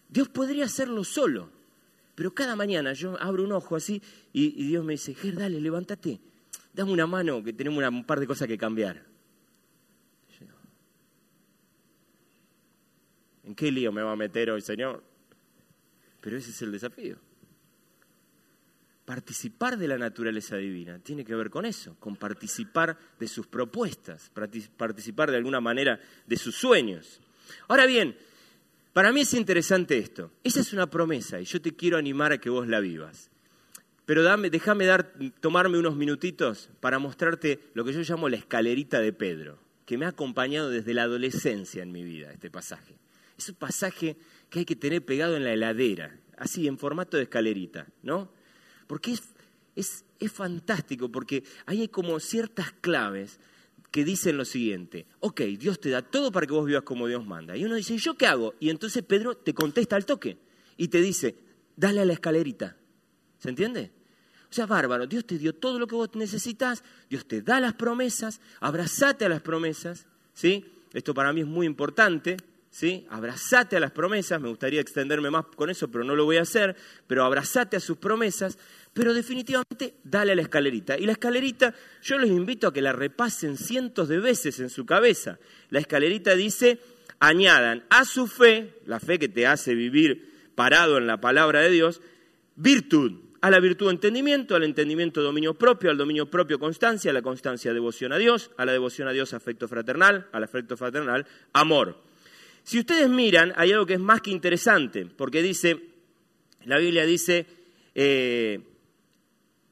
[0.08, 1.50] Dios podría hacerlo solo,
[2.15, 5.60] pero cada mañana yo abro un ojo así y, y Dios me dice, Ger, dale,
[5.60, 6.21] levántate
[6.75, 9.01] dame una mano que tenemos un par de cosas que cambiar.
[13.45, 15.03] ¿En qué lío me va a meter hoy, Señor?
[16.19, 17.17] Pero ese es el desafío.
[19.05, 24.31] Participar de la naturaleza divina tiene que ver con eso, con participar de sus propuestas,
[24.31, 27.21] participar de alguna manera de sus sueños.
[27.67, 28.17] Ahora bien,
[28.93, 30.31] para mí es interesante esto.
[30.43, 33.29] Esa es una promesa y yo te quiero animar a que vos la vivas.
[34.06, 39.13] Pero déjame dar, tomarme unos minutitos para mostrarte lo que yo llamo la escalerita de
[39.13, 42.96] Pedro, que me ha acompañado desde la adolescencia en mi vida, este pasaje.
[43.38, 44.15] Es un pasaje
[44.50, 48.30] que hay que tener pegado en la heladera, así, en formato de escalerita, ¿no?
[48.88, 49.24] Porque es,
[49.76, 53.39] es, es fantástico, porque ahí hay como ciertas claves
[53.89, 57.26] que dicen lo siguiente, ok, Dios te da todo para que vos vivas como Dios
[57.26, 57.58] manda.
[57.58, 58.54] Y uno dice, ¿y yo qué hago?
[58.60, 60.38] Y entonces Pedro te contesta al toque
[60.78, 61.36] y te dice,
[61.76, 62.76] dale a la escalerita.
[63.45, 63.91] ¿Se entiende?
[64.49, 67.75] O sea, bárbaro, Dios te dio todo lo que vos necesitas, Dios te da las
[67.75, 70.65] promesas, abrazate a las promesas, ¿sí?
[70.93, 72.38] Esto para mí es muy importante,
[72.71, 73.05] ¿sí?
[73.08, 76.41] Abrazate a las promesas, me gustaría extenderme más con eso, pero no lo voy a
[76.41, 78.58] hacer, pero abrazate a sus promesas,
[78.93, 80.97] pero definitivamente dale a la escalerita.
[80.97, 84.88] Y la escalerita, yo les invito a que la repasen cientos de veces en su
[84.88, 85.38] cabeza.
[85.69, 86.79] La escalerita dice,
[87.19, 91.69] añadan a su fe, la fe que te hace vivir parado en la palabra de
[91.69, 92.01] Dios,
[92.55, 97.21] virtud a la virtud entendimiento, al entendimiento dominio propio, al dominio propio constancia, a la
[97.21, 102.02] constancia devoción a Dios, a la devoción a Dios afecto fraternal, al afecto fraternal amor.
[102.63, 105.80] Si ustedes miran, hay algo que es más que interesante, porque dice,
[106.65, 107.45] la Biblia dice,
[107.93, 108.60] eh,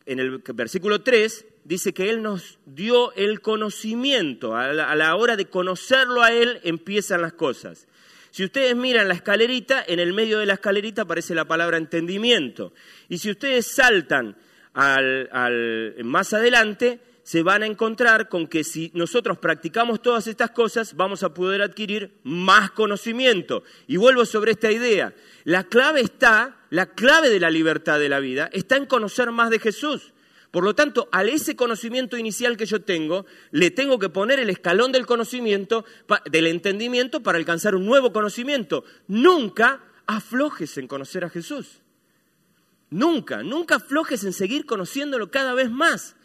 [0.05, 5.45] en el versículo 3, dice que Él nos dio el conocimiento, a la hora de
[5.45, 7.87] conocerlo a Él empiezan las cosas.
[8.33, 12.73] Si ustedes miran la escalerita, en el medio de la escalerita aparece la palabra entendimiento.
[13.07, 14.35] Y si ustedes saltan
[14.73, 21.21] más adelante, se van a encontrar con que si nosotros practicamos todas estas cosas, vamos
[21.21, 23.61] a poder adquirir más conocimiento.
[23.85, 25.13] Y vuelvo sobre esta idea.
[25.43, 29.51] La clave está, la clave de la libertad de la vida, está en conocer más
[29.51, 30.11] de Jesús.
[30.53, 34.51] Por lo tanto, a ese conocimiento inicial que yo tengo, le tengo que poner el
[34.51, 35.83] escalón del conocimiento,
[36.29, 38.83] del entendimiento, para alcanzar un nuevo conocimiento.
[39.07, 41.79] Nunca aflojes en conocer a Jesús.
[42.91, 46.15] Nunca, nunca aflojes en seguir conociéndolo cada vez más.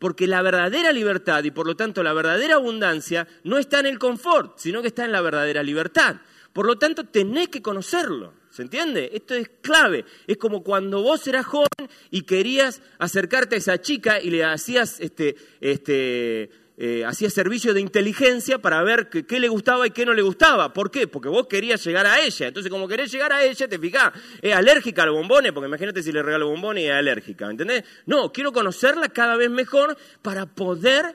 [0.00, 4.00] Porque la verdadera libertad y por lo tanto la verdadera abundancia no está en el
[4.00, 6.16] confort, sino que está en la verdadera libertad.
[6.52, 8.34] Por lo tanto, tenés que conocerlo.
[8.56, 9.10] ¿Se entiende?
[9.12, 10.06] Esto es clave.
[10.26, 14.98] Es como cuando vos eras joven y querías acercarte a esa chica y le hacías
[14.98, 20.22] este, este, eh, servicio de inteligencia para ver qué, le gustaba y qué no le
[20.22, 20.72] gustaba.
[20.72, 21.06] ¿Por qué?
[21.06, 22.46] Porque vos querías llegar a ella.
[22.46, 26.02] Entonces, como querés llegar a ella, te fijás, es alérgica a los bombones, porque imagínate
[26.02, 27.84] si le regalo bombones y es alérgica, ¿entendés?
[28.06, 31.14] No, quiero conocerla cada vez mejor para poder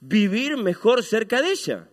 [0.00, 1.88] vivir mejor cerca de ella.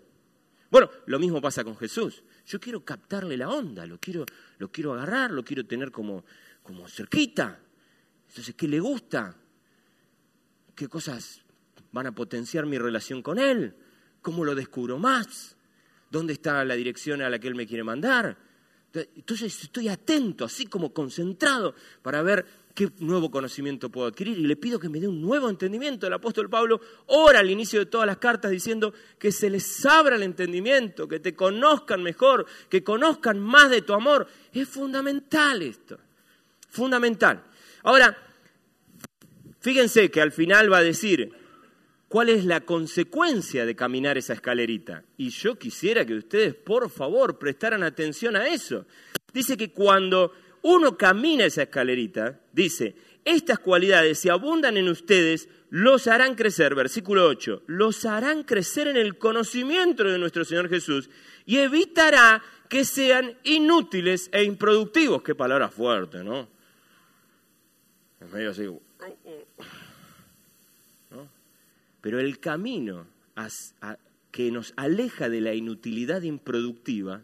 [0.69, 2.23] Bueno, lo mismo pasa con Jesús.
[2.45, 4.25] Yo quiero captarle la onda, lo quiero,
[4.62, 6.24] lo quiero agarrar, lo quiero tener como,
[6.62, 7.60] como cerquita.
[8.30, 9.36] Entonces, ¿qué le gusta?
[10.76, 11.41] ¿Qué cosas
[11.91, 13.76] van a potenciar mi relación con él?
[14.21, 15.58] ¿Cómo lo descubro más?
[16.12, 18.38] ¿Dónde está la dirección a la que él me quiere mandar?
[18.93, 24.38] Entonces estoy atento, así como concentrado, para ver qué nuevo conocimiento puedo adquirir.
[24.38, 26.07] Y le pido que me dé un nuevo entendimiento.
[26.07, 30.15] El apóstol Pablo ora al inicio de todas las cartas diciendo que se les abra
[30.15, 34.27] el entendimiento, que te conozcan mejor, que conozcan más de tu amor.
[34.53, 35.99] Es fundamental esto,
[36.69, 37.43] fundamental.
[37.84, 38.17] Ahora,
[39.60, 41.31] fíjense que al final va a decir,
[42.12, 45.05] cuál es la consecuencia de caminar esa escalerita.
[45.15, 48.86] Y yo quisiera que ustedes, por favor, prestaran atención a eso.
[49.34, 52.95] Dice que cuando uno camina esa escalerita, dice,
[53.26, 58.97] estas cualidades, si abundan en ustedes, los harán crecer, versículo 8, los harán crecer en
[58.97, 61.10] el conocimiento de nuestro Señor Jesús
[61.45, 65.21] y evitará que sean inútiles e improductivos.
[65.24, 66.47] Qué palabra fuerte, ¿no?
[68.19, 68.67] Es medio así,
[72.02, 73.08] pero el camino
[74.32, 77.21] que nos aleja de la inutilidad improductiva,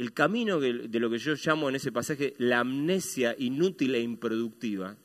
[0.00, 4.96] el camino de lo que yo llamo en ese pasaje la amnesia inútil e improductiva,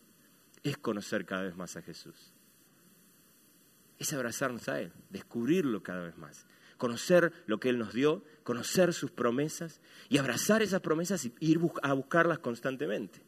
[0.64, 2.16] es conocer cada vez más a Jesús.
[4.00, 6.46] Es abrazarnos a Él, descubrirlo cada vez más,
[6.78, 11.60] conocer lo que Él nos dio, conocer sus promesas y abrazar esas promesas y ir
[11.84, 13.20] a buscarlas constantemente.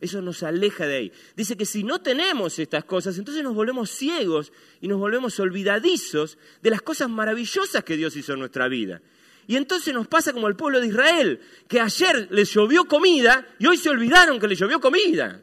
[0.00, 1.12] Eso nos aleja de ahí.
[1.36, 6.38] Dice que si no tenemos estas cosas, entonces nos volvemos ciegos y nos volvemos olvidadizos
[6.62, 9.02] de las cosas maravillosas que Dios hizo en nuestra vida.
[9.46, 13.66] Y entonces nos pasa como al pueblo de Israel, que ayer les llovió comida y
[13.66, 15.40] hoy se olvidaron que les llovió comida.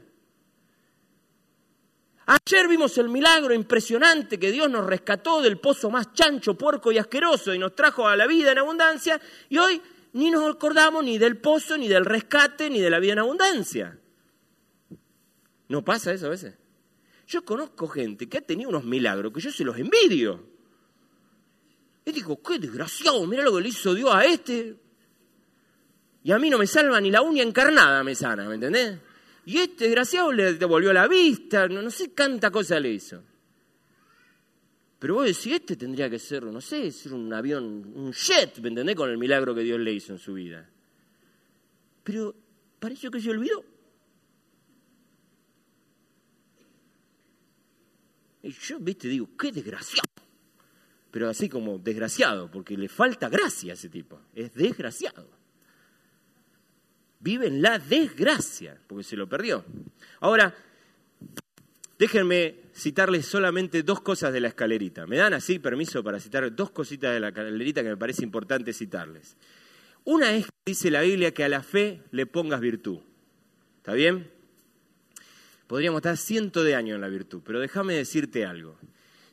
[2.25, 6.97] Ayer vimos el milagro impresionante que Dios nos rescató del pozo más chancho, puerco y
[6.97, 9.81] asqueroso y nos trajo a la vida en abundancia y hoy
[10.11, 13.97] ni nos acordamos ni del pozo, ni del rescate, ni de la vida en abundancia.
[15.69, 16.55] ¿No pasa eso a veces?
[17.27, 20.56] Yo conozco gente que ha tenido unos milagros que yo se los envidio.
[22.07, 24.77] Y digo, qué desgraciado, mira lo que le hizo Dios a este.
[26.23, 28.97] Y a mí no me salva ni la uña encarnada me sana, ¿me entendés?
[29.45, 33.21] Y este desgraciado le devolvió la vista, no, sé cuánta cosa le hizo.
[34.97, 38.69] Pero vos decís, este tendría que ser, no sé, ser un avión, un jet, ¿me
[38.69, 38.95] entendés?
[38.95, 40.65] Con el milagro que Dios le hizo en su vida.
[42.05, 42.33] Pero
[42.79, 43.65] parece que se olvidó.
[48.43, 50.26] Y yo, viste, digo, qué desgraciado.
[51.17, 54.21] Pero así como desgraciado, porque le falta gracia a ese tipo.
[54.35, 55.27] Es desgraciado.
[57.19, 59.65] Vive en la desgracia, porque se lo perdió.
[60.19, 60.53] Ahora,
[61.97, 65.07] déjenme citarles solamente dos cosas de la escalerita.
[65.07, 68.71] ¿Me dan así permiso para citar dos cositas de la escalerita que me parece importante
[68.71, 69.37] citarles?
[70.03, 72.99] Una es, dice la Biblia, que a la fe le pongas virtud.
[73.77, 74.29] ¿Está bien?
[75.65, 78.77] Podríamos estar cientos de años en la virtud, pero déjame decirte algo.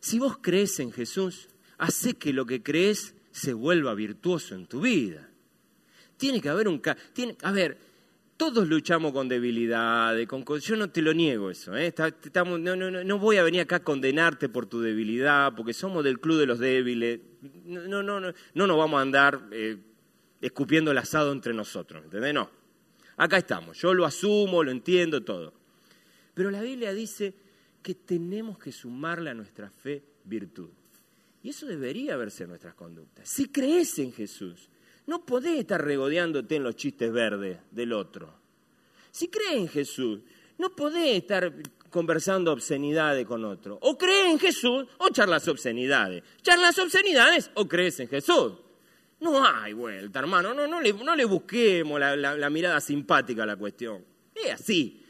[0.01, 4.81] Si vos crees en Jesús, hace que lo que crees se vuelva virtuoso en tu
[4.81, 5.29] vida.
[6.17, 6.81] Tiene que haber un...
[7.13, 7.79] Tiene, a ver,
[8.37, 11.77] todos luchamos con debilidades, con, yo no te lo niego eso.
[11.77, 11.95] ¿eh?
[12.35, 16.21] No, no, no, voy a venir acá a condenarte por tu debilidad, porque somos del
[16.21, 17.21] club de los débiles.
[17.65, 19.77] No, no, no, no nos vamos a andar eh,
[20.41, 22.35] escupiendo el asado entre nosotros, ¿entendés?
[22.35, 22.51] No.
[23.17, 25.55] Acá estamos, yo lo asumo, lo entiendo todo.
[26.35, 27.35] Pero la Biblia dice
[27.83, 30.71] que tenemos que sumarle a nuestra fe virtud.
[31.45, 33.29] Y eso debería verse en nuestras conductas.
[33.29, 34.71] Si crees en Jesús,
[35.07, 38.33] no podés estar regodeándote en los chistes verdes del otro.
[39.11, 40.21] Si crees en Jesús,
[40.57, 41.53] no podés estar
[41.91, 43.79] conversando obscenidades con otro.
[43.83, 46.25] O crees en Jesús o charlas obscenidades.
[46.41, 48.55] Charlas obscenidades o crees en Jesús.
[49.21, 50.55] No hay vuelta, hermano.
[50.55, 54.03] No, no, le, no le busquemos la, la mirada simpática a la cuestión.
[54.35, 55.04] Es así.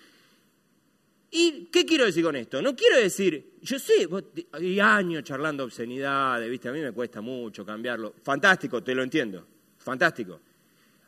[1.36, 2.62] ¿Y qué quiero decir con esto?
[2.62, 4.08] No quiero decir, yo sé,
[4.52, 6.68] hay años charlando obscenidades, ¿viste?
[6.68, 8.14] A mí me cuesta mucho cambiarlo.
[8.22, 9.44] Fantástico, te lo entiendo.
[9.78, 10.38] Fantástico.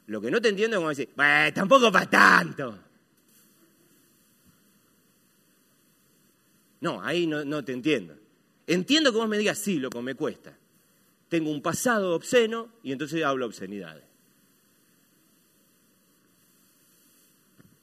[0.08, 1.10] Lo que no te entiendo es como decir,
[1.54, 2.76] tampoco para tanto.
[6.80, 8.16] No, ahí no, te entiendo.
[8.66, 10.58] Entiendo que vos me digas, sí, loco, me cuesta.
[11.28, 14.02] Tengo un pasado obsceno y entonces hablo obscenidades.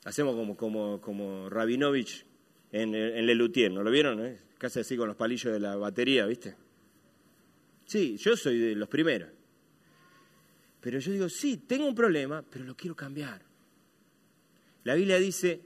[0.04, 2.33] Hacemos como, como, como Rabinovich
[2.74, 4.26] en, en Lelutier, ¿no lo vieron?
[4.26, 4.38] Eh?
[4.58, 6.56] Casi así con los palillos de la batería, ¿viste?
[7.86, 9.30] Sí, yo soy de los primeros.
[10.82, 13.42] Pero yo digo, sí, tengo un problema, pero lo quiero cambiar.
[14.84, 15.62] La Biblia dice,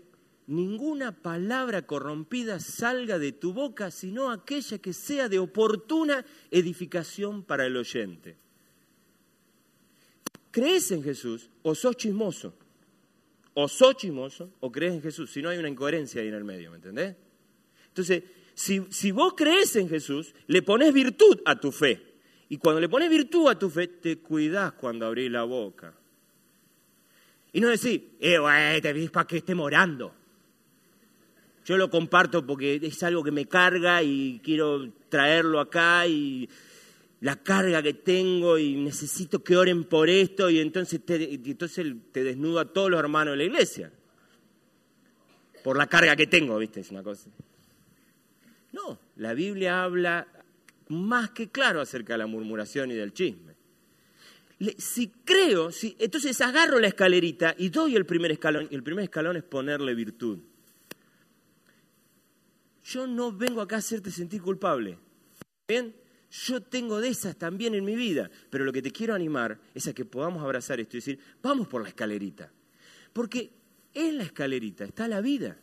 [0.47, 7.65] ninguna palabra corrompida salga de tu boca, sino aquella que sea de oportuna edificación para
[7.65, 8.37] el oyente.
[10.51, 12.53] crees en Jesús o sos chismoso.
[13.59, 15.31] O sos chismoso o crees en Jesús.
[15.31, 17.15] Si no hay una incoherencia ahí en el medio, ¿me entendés?
[17.87, 18.21] Entonces,
[18.53, 21.99] si, si vos crees en Jesús, le pones virtud a tu fe.
[22.49, 25.91] Y cuando le pones virtud a tu fe, te cuidás cuando abrís la boca.
[27.51, 30.13] Y no decís, eh, te ves para que esté morando.
[31.65, 36.47] Yo lo comparto porque es algo que me carga y quiero traerlo acá y
[37.21, 42.23] la carga que tengo y necesito que oren por esto y entonces te, entonces te
[42.23, 43.91] desnudo a todos los hermanos de la iglesia.
[45.63, 46.81] Por la carga que tengo, ¿viste?
[46.81, 47.29] Es una cosa.
[48.71, 50.27] No, la Biblia habla
[50.89, 53.55] más que claro acerca de la murmuración y del chisme.
[54.77, 58.67] Si creo, si, entonces agarro la escalerita y doy el primer escalón.
[58.71, 60.39] Y el primer escalón es ponerle virtud
[62.87, 64.97] yo no vengo acá a hacerte sentir culpable.
[65.67, 65.93] ¿Bien?
[66.29, 69.87] Yo tengo de esas también en mi vida, pero lo que te quiero animar es
[69.87, 72.51] a que podamos abrazar esto y decir, vamos por la escalerita.
[73.13, 73.51] Porque
[73.93, 75.57] en la escalerita está la vida.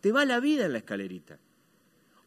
[0.00, 1.38] Te va la vida en la escalerita.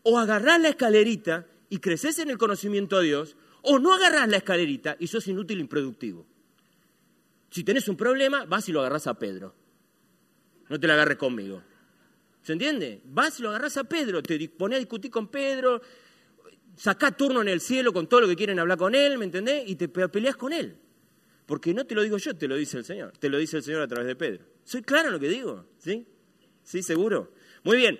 [0.03, 4.37] O agarrás la escalerita y creces en el conocimiento de Dios, o no agarrás la
[4.37, 6.25] escalerita y sos inútil e improductivo.
[7.49, 9.53] Si tenés un problema, vas y lo agarrás a Pedro.
[10.69, 11.63] No te la agarres conmigo.
[12.43, 13.01] ¿Se entiende?
[13.05, 15.81] Vas y lo agarras a Pedro, te pones a discutir con Pedro,
[16.77, 19.67] sacá turno en el cielo con todo lo que quieren hablar con él, ¿me entendés?
[19.67, 20.77] Y te peleas con él.
[21.45, 23.13] Porque no te lo digo yo, te lo dice el Señor.
[23.17, 24.45] Te lo dice el Señor a través de Pedro.
[24.63, 25.65] ¿Soy claro en lo que digo?
[25.77, 26.05] ¿Sí?
[26.63, 27.33] ¿Sí, seguro?
[27.63, 27.99] Muy bien.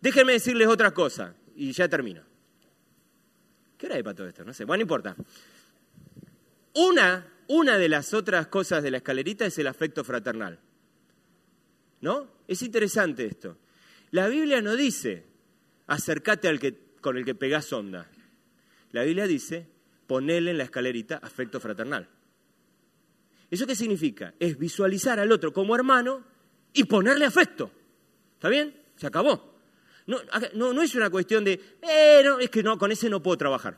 [0.00, 2.22] Déjenme decirles otra cosa y ya termino.
[3.78, 4.44] ¿Qué hora hay para todo esto?
[4.44, 4.64] No sé.
[4.64, 5.16] Bueno, no importa.
[6.74, 10.58] Una, una de las otras cosas de la escalerita es el afecto fraternal.
[12.00, 12.28] ¿No?
[12.48, 13.56] Es interesante esto.
[14.10, 15.24] La Biblia no dice,
[15.86, 18.08] acércate al que, con el que pegás onda.
[18.92, 19.68] La Biblia dice,
[20.06, 22.08] ponele en la escalerita afecto fraternal.
[23.50, 24.32] ¿Eso qué significa?
[24.40, 26.24] Es visualizar al otro como hermano
[26.72, 27.70] y ponerle afecto.
[28.32, 28.74] ¿Está bien?
[28.96, 29.54] Se acabó.
[30.06, 30.16] No,
[30.54, 33.76] no, es una cuestión de, eh, no, es que no, con ese no puedo trabajar.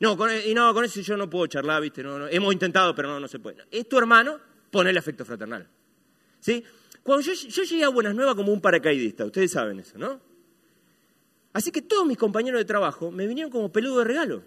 [0.00, 2.02] No, con, y no, con ese yo no puedo charlar, ¿viste?
[2.02, 3.66] No, hemos intentado, pero no, no se puede.
[3.70, 5.68] Es tu hermano, ponele afecto fraternal.
[6.40, 6.64] ¿Sí?
[7.02, 10.35] Cuando yo, llegué a Buenas Nuevas como un paracaidista, ustedes saben eso, ¿no?
[11.56, 14.42] Así que todos mis compañeros de trabajo me vinieron como peludo de regalo.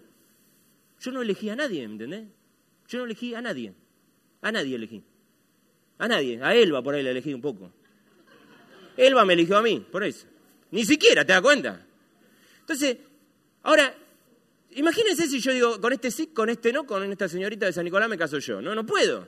[1.00, 2.28] Yo no elegí a nadie, ¿entendés?
[2.86, 3.74] Yo no elegí a nadie.
[4.42, 5.02] A nadie elegí.
[5.98, 6.40] A nadie.
[6.40, 7.72] A Elba por ahí la elegí un poco.
[8.96, 10.26] Elba me eligió a mí, por eso.
[10.70, 11.84] Ni siquiera, ¿te das cuenta?
[12.60, 12.98] Entonces,
[13.64, 13.92] ahora,
[14.70, 17.84] imagínense si yo digo, con este sí, con este no, con esta señorita de San
[17.84, 18.62] Nicolás me caso yo.
[18.62, 19.26] No, no puedo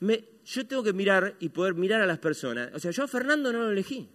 [0.00, 2.70] yo tengo que mirar y poder mirar a las personas.
[2.74, 4.08] O sea, yo a Fernando no lo elegí.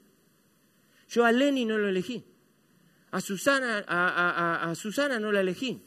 [1.09, 2.23] Yo a Lenny no lo elegí.
[3.11, 5.81] A Susana, a, Susana no la elegí.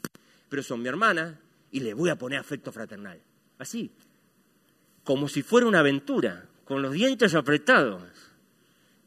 [0.49, 1.39] Pero son mi hermana
[1.71, 3.19] y le voy a poner afecto fraternal.
[3.57, 3.91] Así.
[5.03, 8.03] Como si fuera una aventura, con los dientes apretados.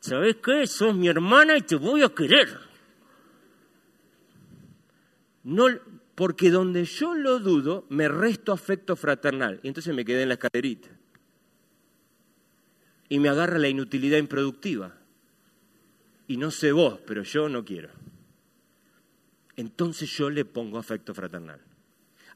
[0.00, 0.66] ¿Sabes qué?
[0.66, 2.58] Sos mi hermana y te voy a querer.
[5.44, 5.66] No,
[6.14, 9.60] porque donde yo lo dudo, me resto afecto fraternal.
[9.62, 10.88] Y entonces me quedé en la escalerita.
[13.08, 14.94] Y me agarra la inutilidad improductiva.
[16.26, 17.90] Y no sé vos, pero yo no quiero.
[19.58, 21.60] Entonces yo le pongo afecto fraternal.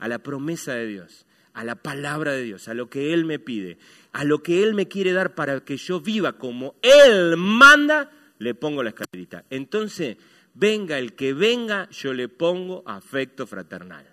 [0.01, 3.39] A la promesa de Dios, a la palabra de Dios, a lo que Él me
[3.39, 3.79] pide,
[4.11, 8.57] a lo que Él me quiere dar para que yo viva como Él manda, le
[8.57, 9.45] pongo la escalerita.
[9.51, 10.17] Entonces
[10.55, 14.05] venga el que venga, yo le pongo afecto fraternal.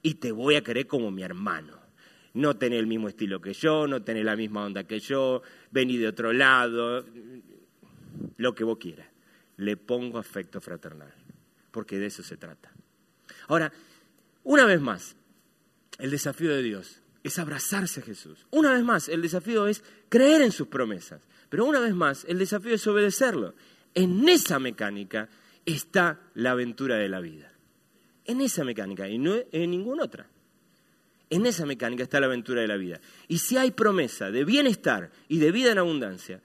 [0.00, 1.80] Y te voy a querer como mi hermano.
[2.34, 5.98] No tener el mismo estilo que yo, no tener la misma onda que yo, venir
[5.98, 7.04] de otro lado,
[8.36, 9.08] lo que vos quieras.
[9.56, 11.12] Le pongo afecto fraternal,
[11.70, 12.72] porque de eso se trata.
[13.48, 13.72] Ahora,
[14.44, 15.16] una vez más,
[15.98, 18.46] el desafío de Dios es abrazarse a Jesús.
[18.50, 21.20] Una vez más, el desafío es creer en sus promesas.
[21.48, 23.54] Pero una vez más, el desafío es obedecerlo.
[23.94, 25.28] En esa mecánica
[25.66, 27.52] está la aventura de la vida.
[28.24, 30.26] En esa mecánica y no en ninguna otra.
[31.28, 33.00] En esa mecánica está la aventura de la vida.
[33.28, 36.40] Y si hay promesa de bienestar y de vida en abundancia,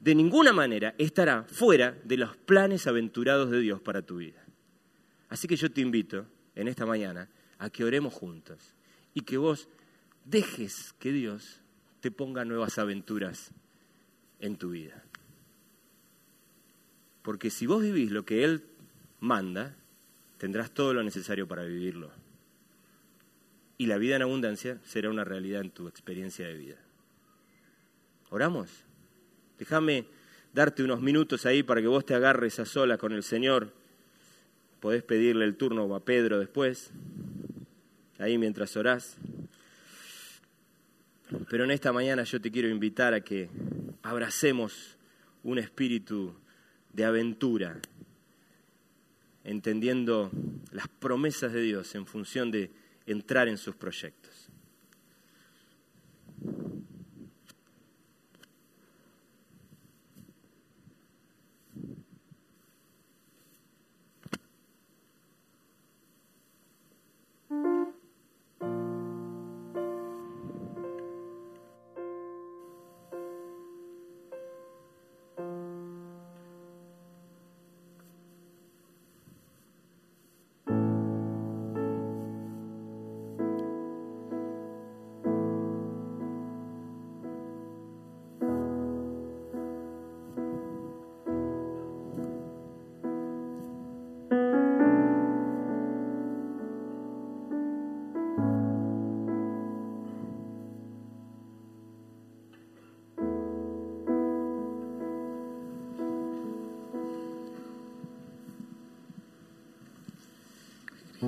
[0.00, 4.44] de ninguna manera estará fuera de los planes aventurados de Dios para tu vida.
[5.28, 8.74] Así que yo te invito en esta mañana a que oremos juntos
[9.14, 9.68] y que vos
[10.24, 11.60] dejes que Dios
[12.00, 13.50] te ponga nuevas aventuras
[14.40, 15.02] en tu vida.
[17.22, 18.64] Porque si vos vivís lo que Él
[19.20, 19.76] manda,
[20.38, 22.10] tendrás todo lo necesario para vivirlo.
[23.76, 26.76] Y la vida en abundancia será una realidad en tu experiencia de vida.
[28.30, 28.70] ¿Oramos?
[29.58, 30.06] Déjame
[30.52, 33.72] darte unos minutos ahí para que vos te agarres a sola con el Señor.
[34.80, 36.90] Podés pedirle el turno a Pedro después,
[38.18, 39.16] ahí mientras orás.
[41.50, 43.48] Pero en esta mañana yo te quiero invitar a que
[44.02, 44.96] abracemos
[45.42, 46.34] un espíritu
[46.92, 47.80] de aventura,
[49.44, 50.30] entendiendo
[50.70, 52.70] las promesas de Dios en función de
[53.06, 54.37] entrar en sus proyectos.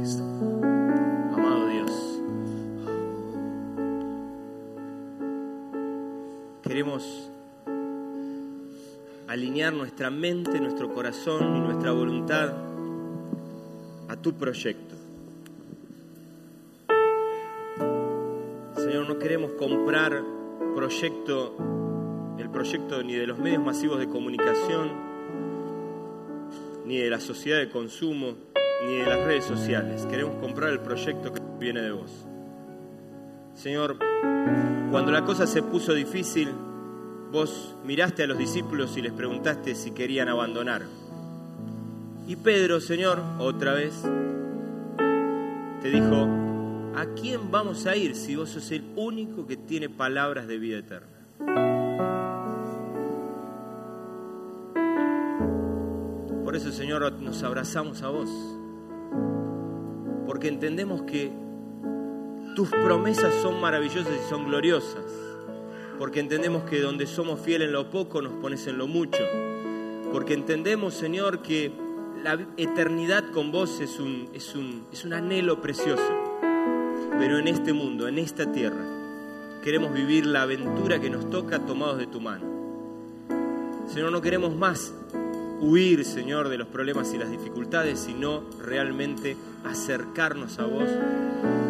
[0.02, 2.22] Amado Dios,
[6.62, 7.30] queremos
[9.28, 12.54] alinear nuestra mente, nuestro corazón y nuestra voluntad
[14.08, 14.94] a tu proyecto.
[18.76, 20.22] Señor, no queremos comprar
[20.74, 21.56] proyecto,
[22.38, 24.92] el proyecto ni de los medios masivos de comunicación,
[26.86, 28.49] ni de la sociedad de consumo,
[28.86, 30.06] ni de las redes sociales.
[30.06, 32.26] Queremos comprar el proyecto que viene de vos.
[33.54, 33.96] Señor,
[34.90, 36.48] cuando la cosa se puso difícil,
[37.30, 40.82] vos miraste a los discípulos y les preguntaste si querían abandonar.
[42.26, 44.02] Y Pedro, Señor, otra vez,
[45.82, 46.28] te dijo,
[46.96, 50.78] ¿a quién vamos a ir si vos sos el único que tiene palabras de vida
[50.78, 51.06] eterna?
[56.44, 58.28] Por eso, Señor, nos abrazamos a vos
[60.30, 61.32] porque entendemos que
[62.54, 65.02] tus promesas son maravillosas y son gloriosas,
[65.98, 69.18] porque entendemos que donde somos fieles en lo poco nos pones en lo mucho,
[70.12, 71.72] porque entendemos, Señor, que
[72.22, 76.12] la eternidad con vos es un, es un, es un anhelo precioso,
[77.18, 78.84] pero en este mundo, en esta tierra,
[79.64, 82.44] queremos vivir la aventura que nos toca tomados de tu mano.
[83.88, 84.94] Señor, no queremos más
[85.60, 90.88] huir, Señor, de los problemas y las dificultades, sino realmente acercarnos a vos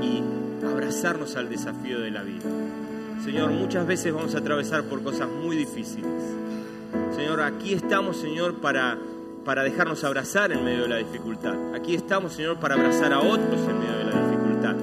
[0.01, 0.23] y
[0.65, 2.47] abrazarnos al desafío de la vida.
[3.25, 6.11] Señor, muchas veces vamos a atravesar por cosas muy difíciles.
[7.15, 8.99] Señor, aquí estamos, Señor, para,
[9.45, 11.75] para dejarnos abrazar en medio de la dificultad.
[11.75, 14.77] Aquí estamos, Señor, para abrazar a otros en medio de la dificultad.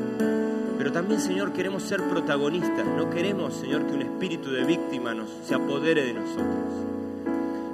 [0.77, 2.85] Pero también, Señor, queremos ser protagonistas.
[2.85, 6.96] No queremos, Señor, que un espíritu de víctima nos, se apodere de nosotros.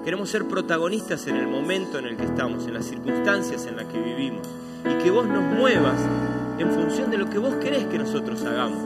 [0.03, 3.85] Queremos ser protagonistas en el momento en el que estamos, en las circunstancias en las
[3.85, 4.45] que vivimos.
[4.83, 5.97] Y que vos nos muevas
[6.59, 8.81] en función de lo que vos querés que nosotros hagamos.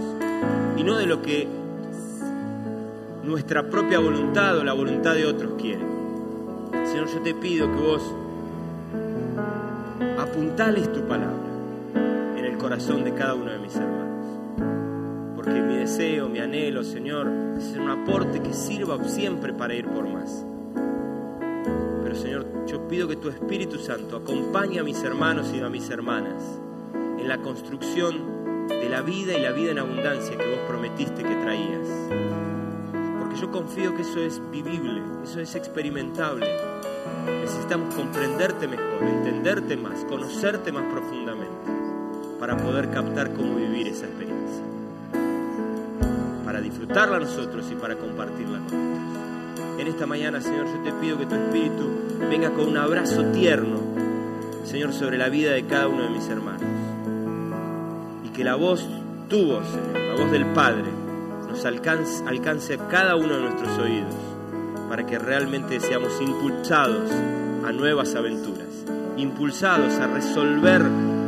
[0.77, 1.47] Y no de lo que
[3.23, 5.83] nuestra propia voluntad o la voluntad de otros quiere.
[6.85, 8.03] Señor, yo te pido que vos
[10.19, 11.49] apuntales tu palabra
[12.37, 15.35] en el corazón de cada uno de mis hermanos.
[15.35, 20.07] Porque mi deseo, mi anhelo, Señor, es un aporte que sirva siempre para ir por
[20.07, 20.45] más.
[22.17, 26.43] Señor, yo pido que tu Espíritu Santo acompañe a mis hermanos y a mis hermanas
[27.19, 31.35] en la construcción de la vida y la vida en abundancia que vos prometiste que
[31.35, 31.87] traías.
[33.19, 36.47] Porque yo confío que eso es vivible, eso es experimentable.
[37.41, 41.71] Necesitamos comprenderte mejor, entenderte más, conocerte más profundamente
[42.39, 44.63] para poder captar cómo vivir esa experiencia.
[46.43, 49.26] Para disfrutarla nosotros y para compartirla con otros.
[49.77, 51.87] En esta mañana, Señor, yo te pido que tu Espíritu
[52.31, 53.79] venga con un abrazo tierno,
[54.63, 56.63] Señor, sobre la vida de cada uno de mis hermanos.
[58.25, 58.87] Y que la voz,
[59.29, 60.85] tu voz, Señor, la voz del Padre,
[61.47, 64.15] nos alcance, alcance a cada uno de nuestros oídos,
[64.89, 67.11] para que realmente seamos impulsados
[67.63, 68.83] a nuevas aventuras,
[69.15, 70.81] impulsados a resolver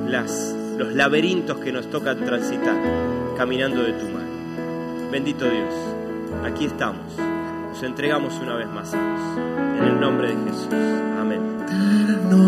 [0.08, 2.82] las, los laberintos que nos tocan transitar,
[3.38, 5.12] caminando de tu mano.
[5.12, 5.74] Bendito Dios,
[6.43, 7.29] aquí estamos
[7.88, 8.98] entregamos una vez más a
[9.78, 10.68] En el nombre de Jesús.
[11.20, 12.40] Amén.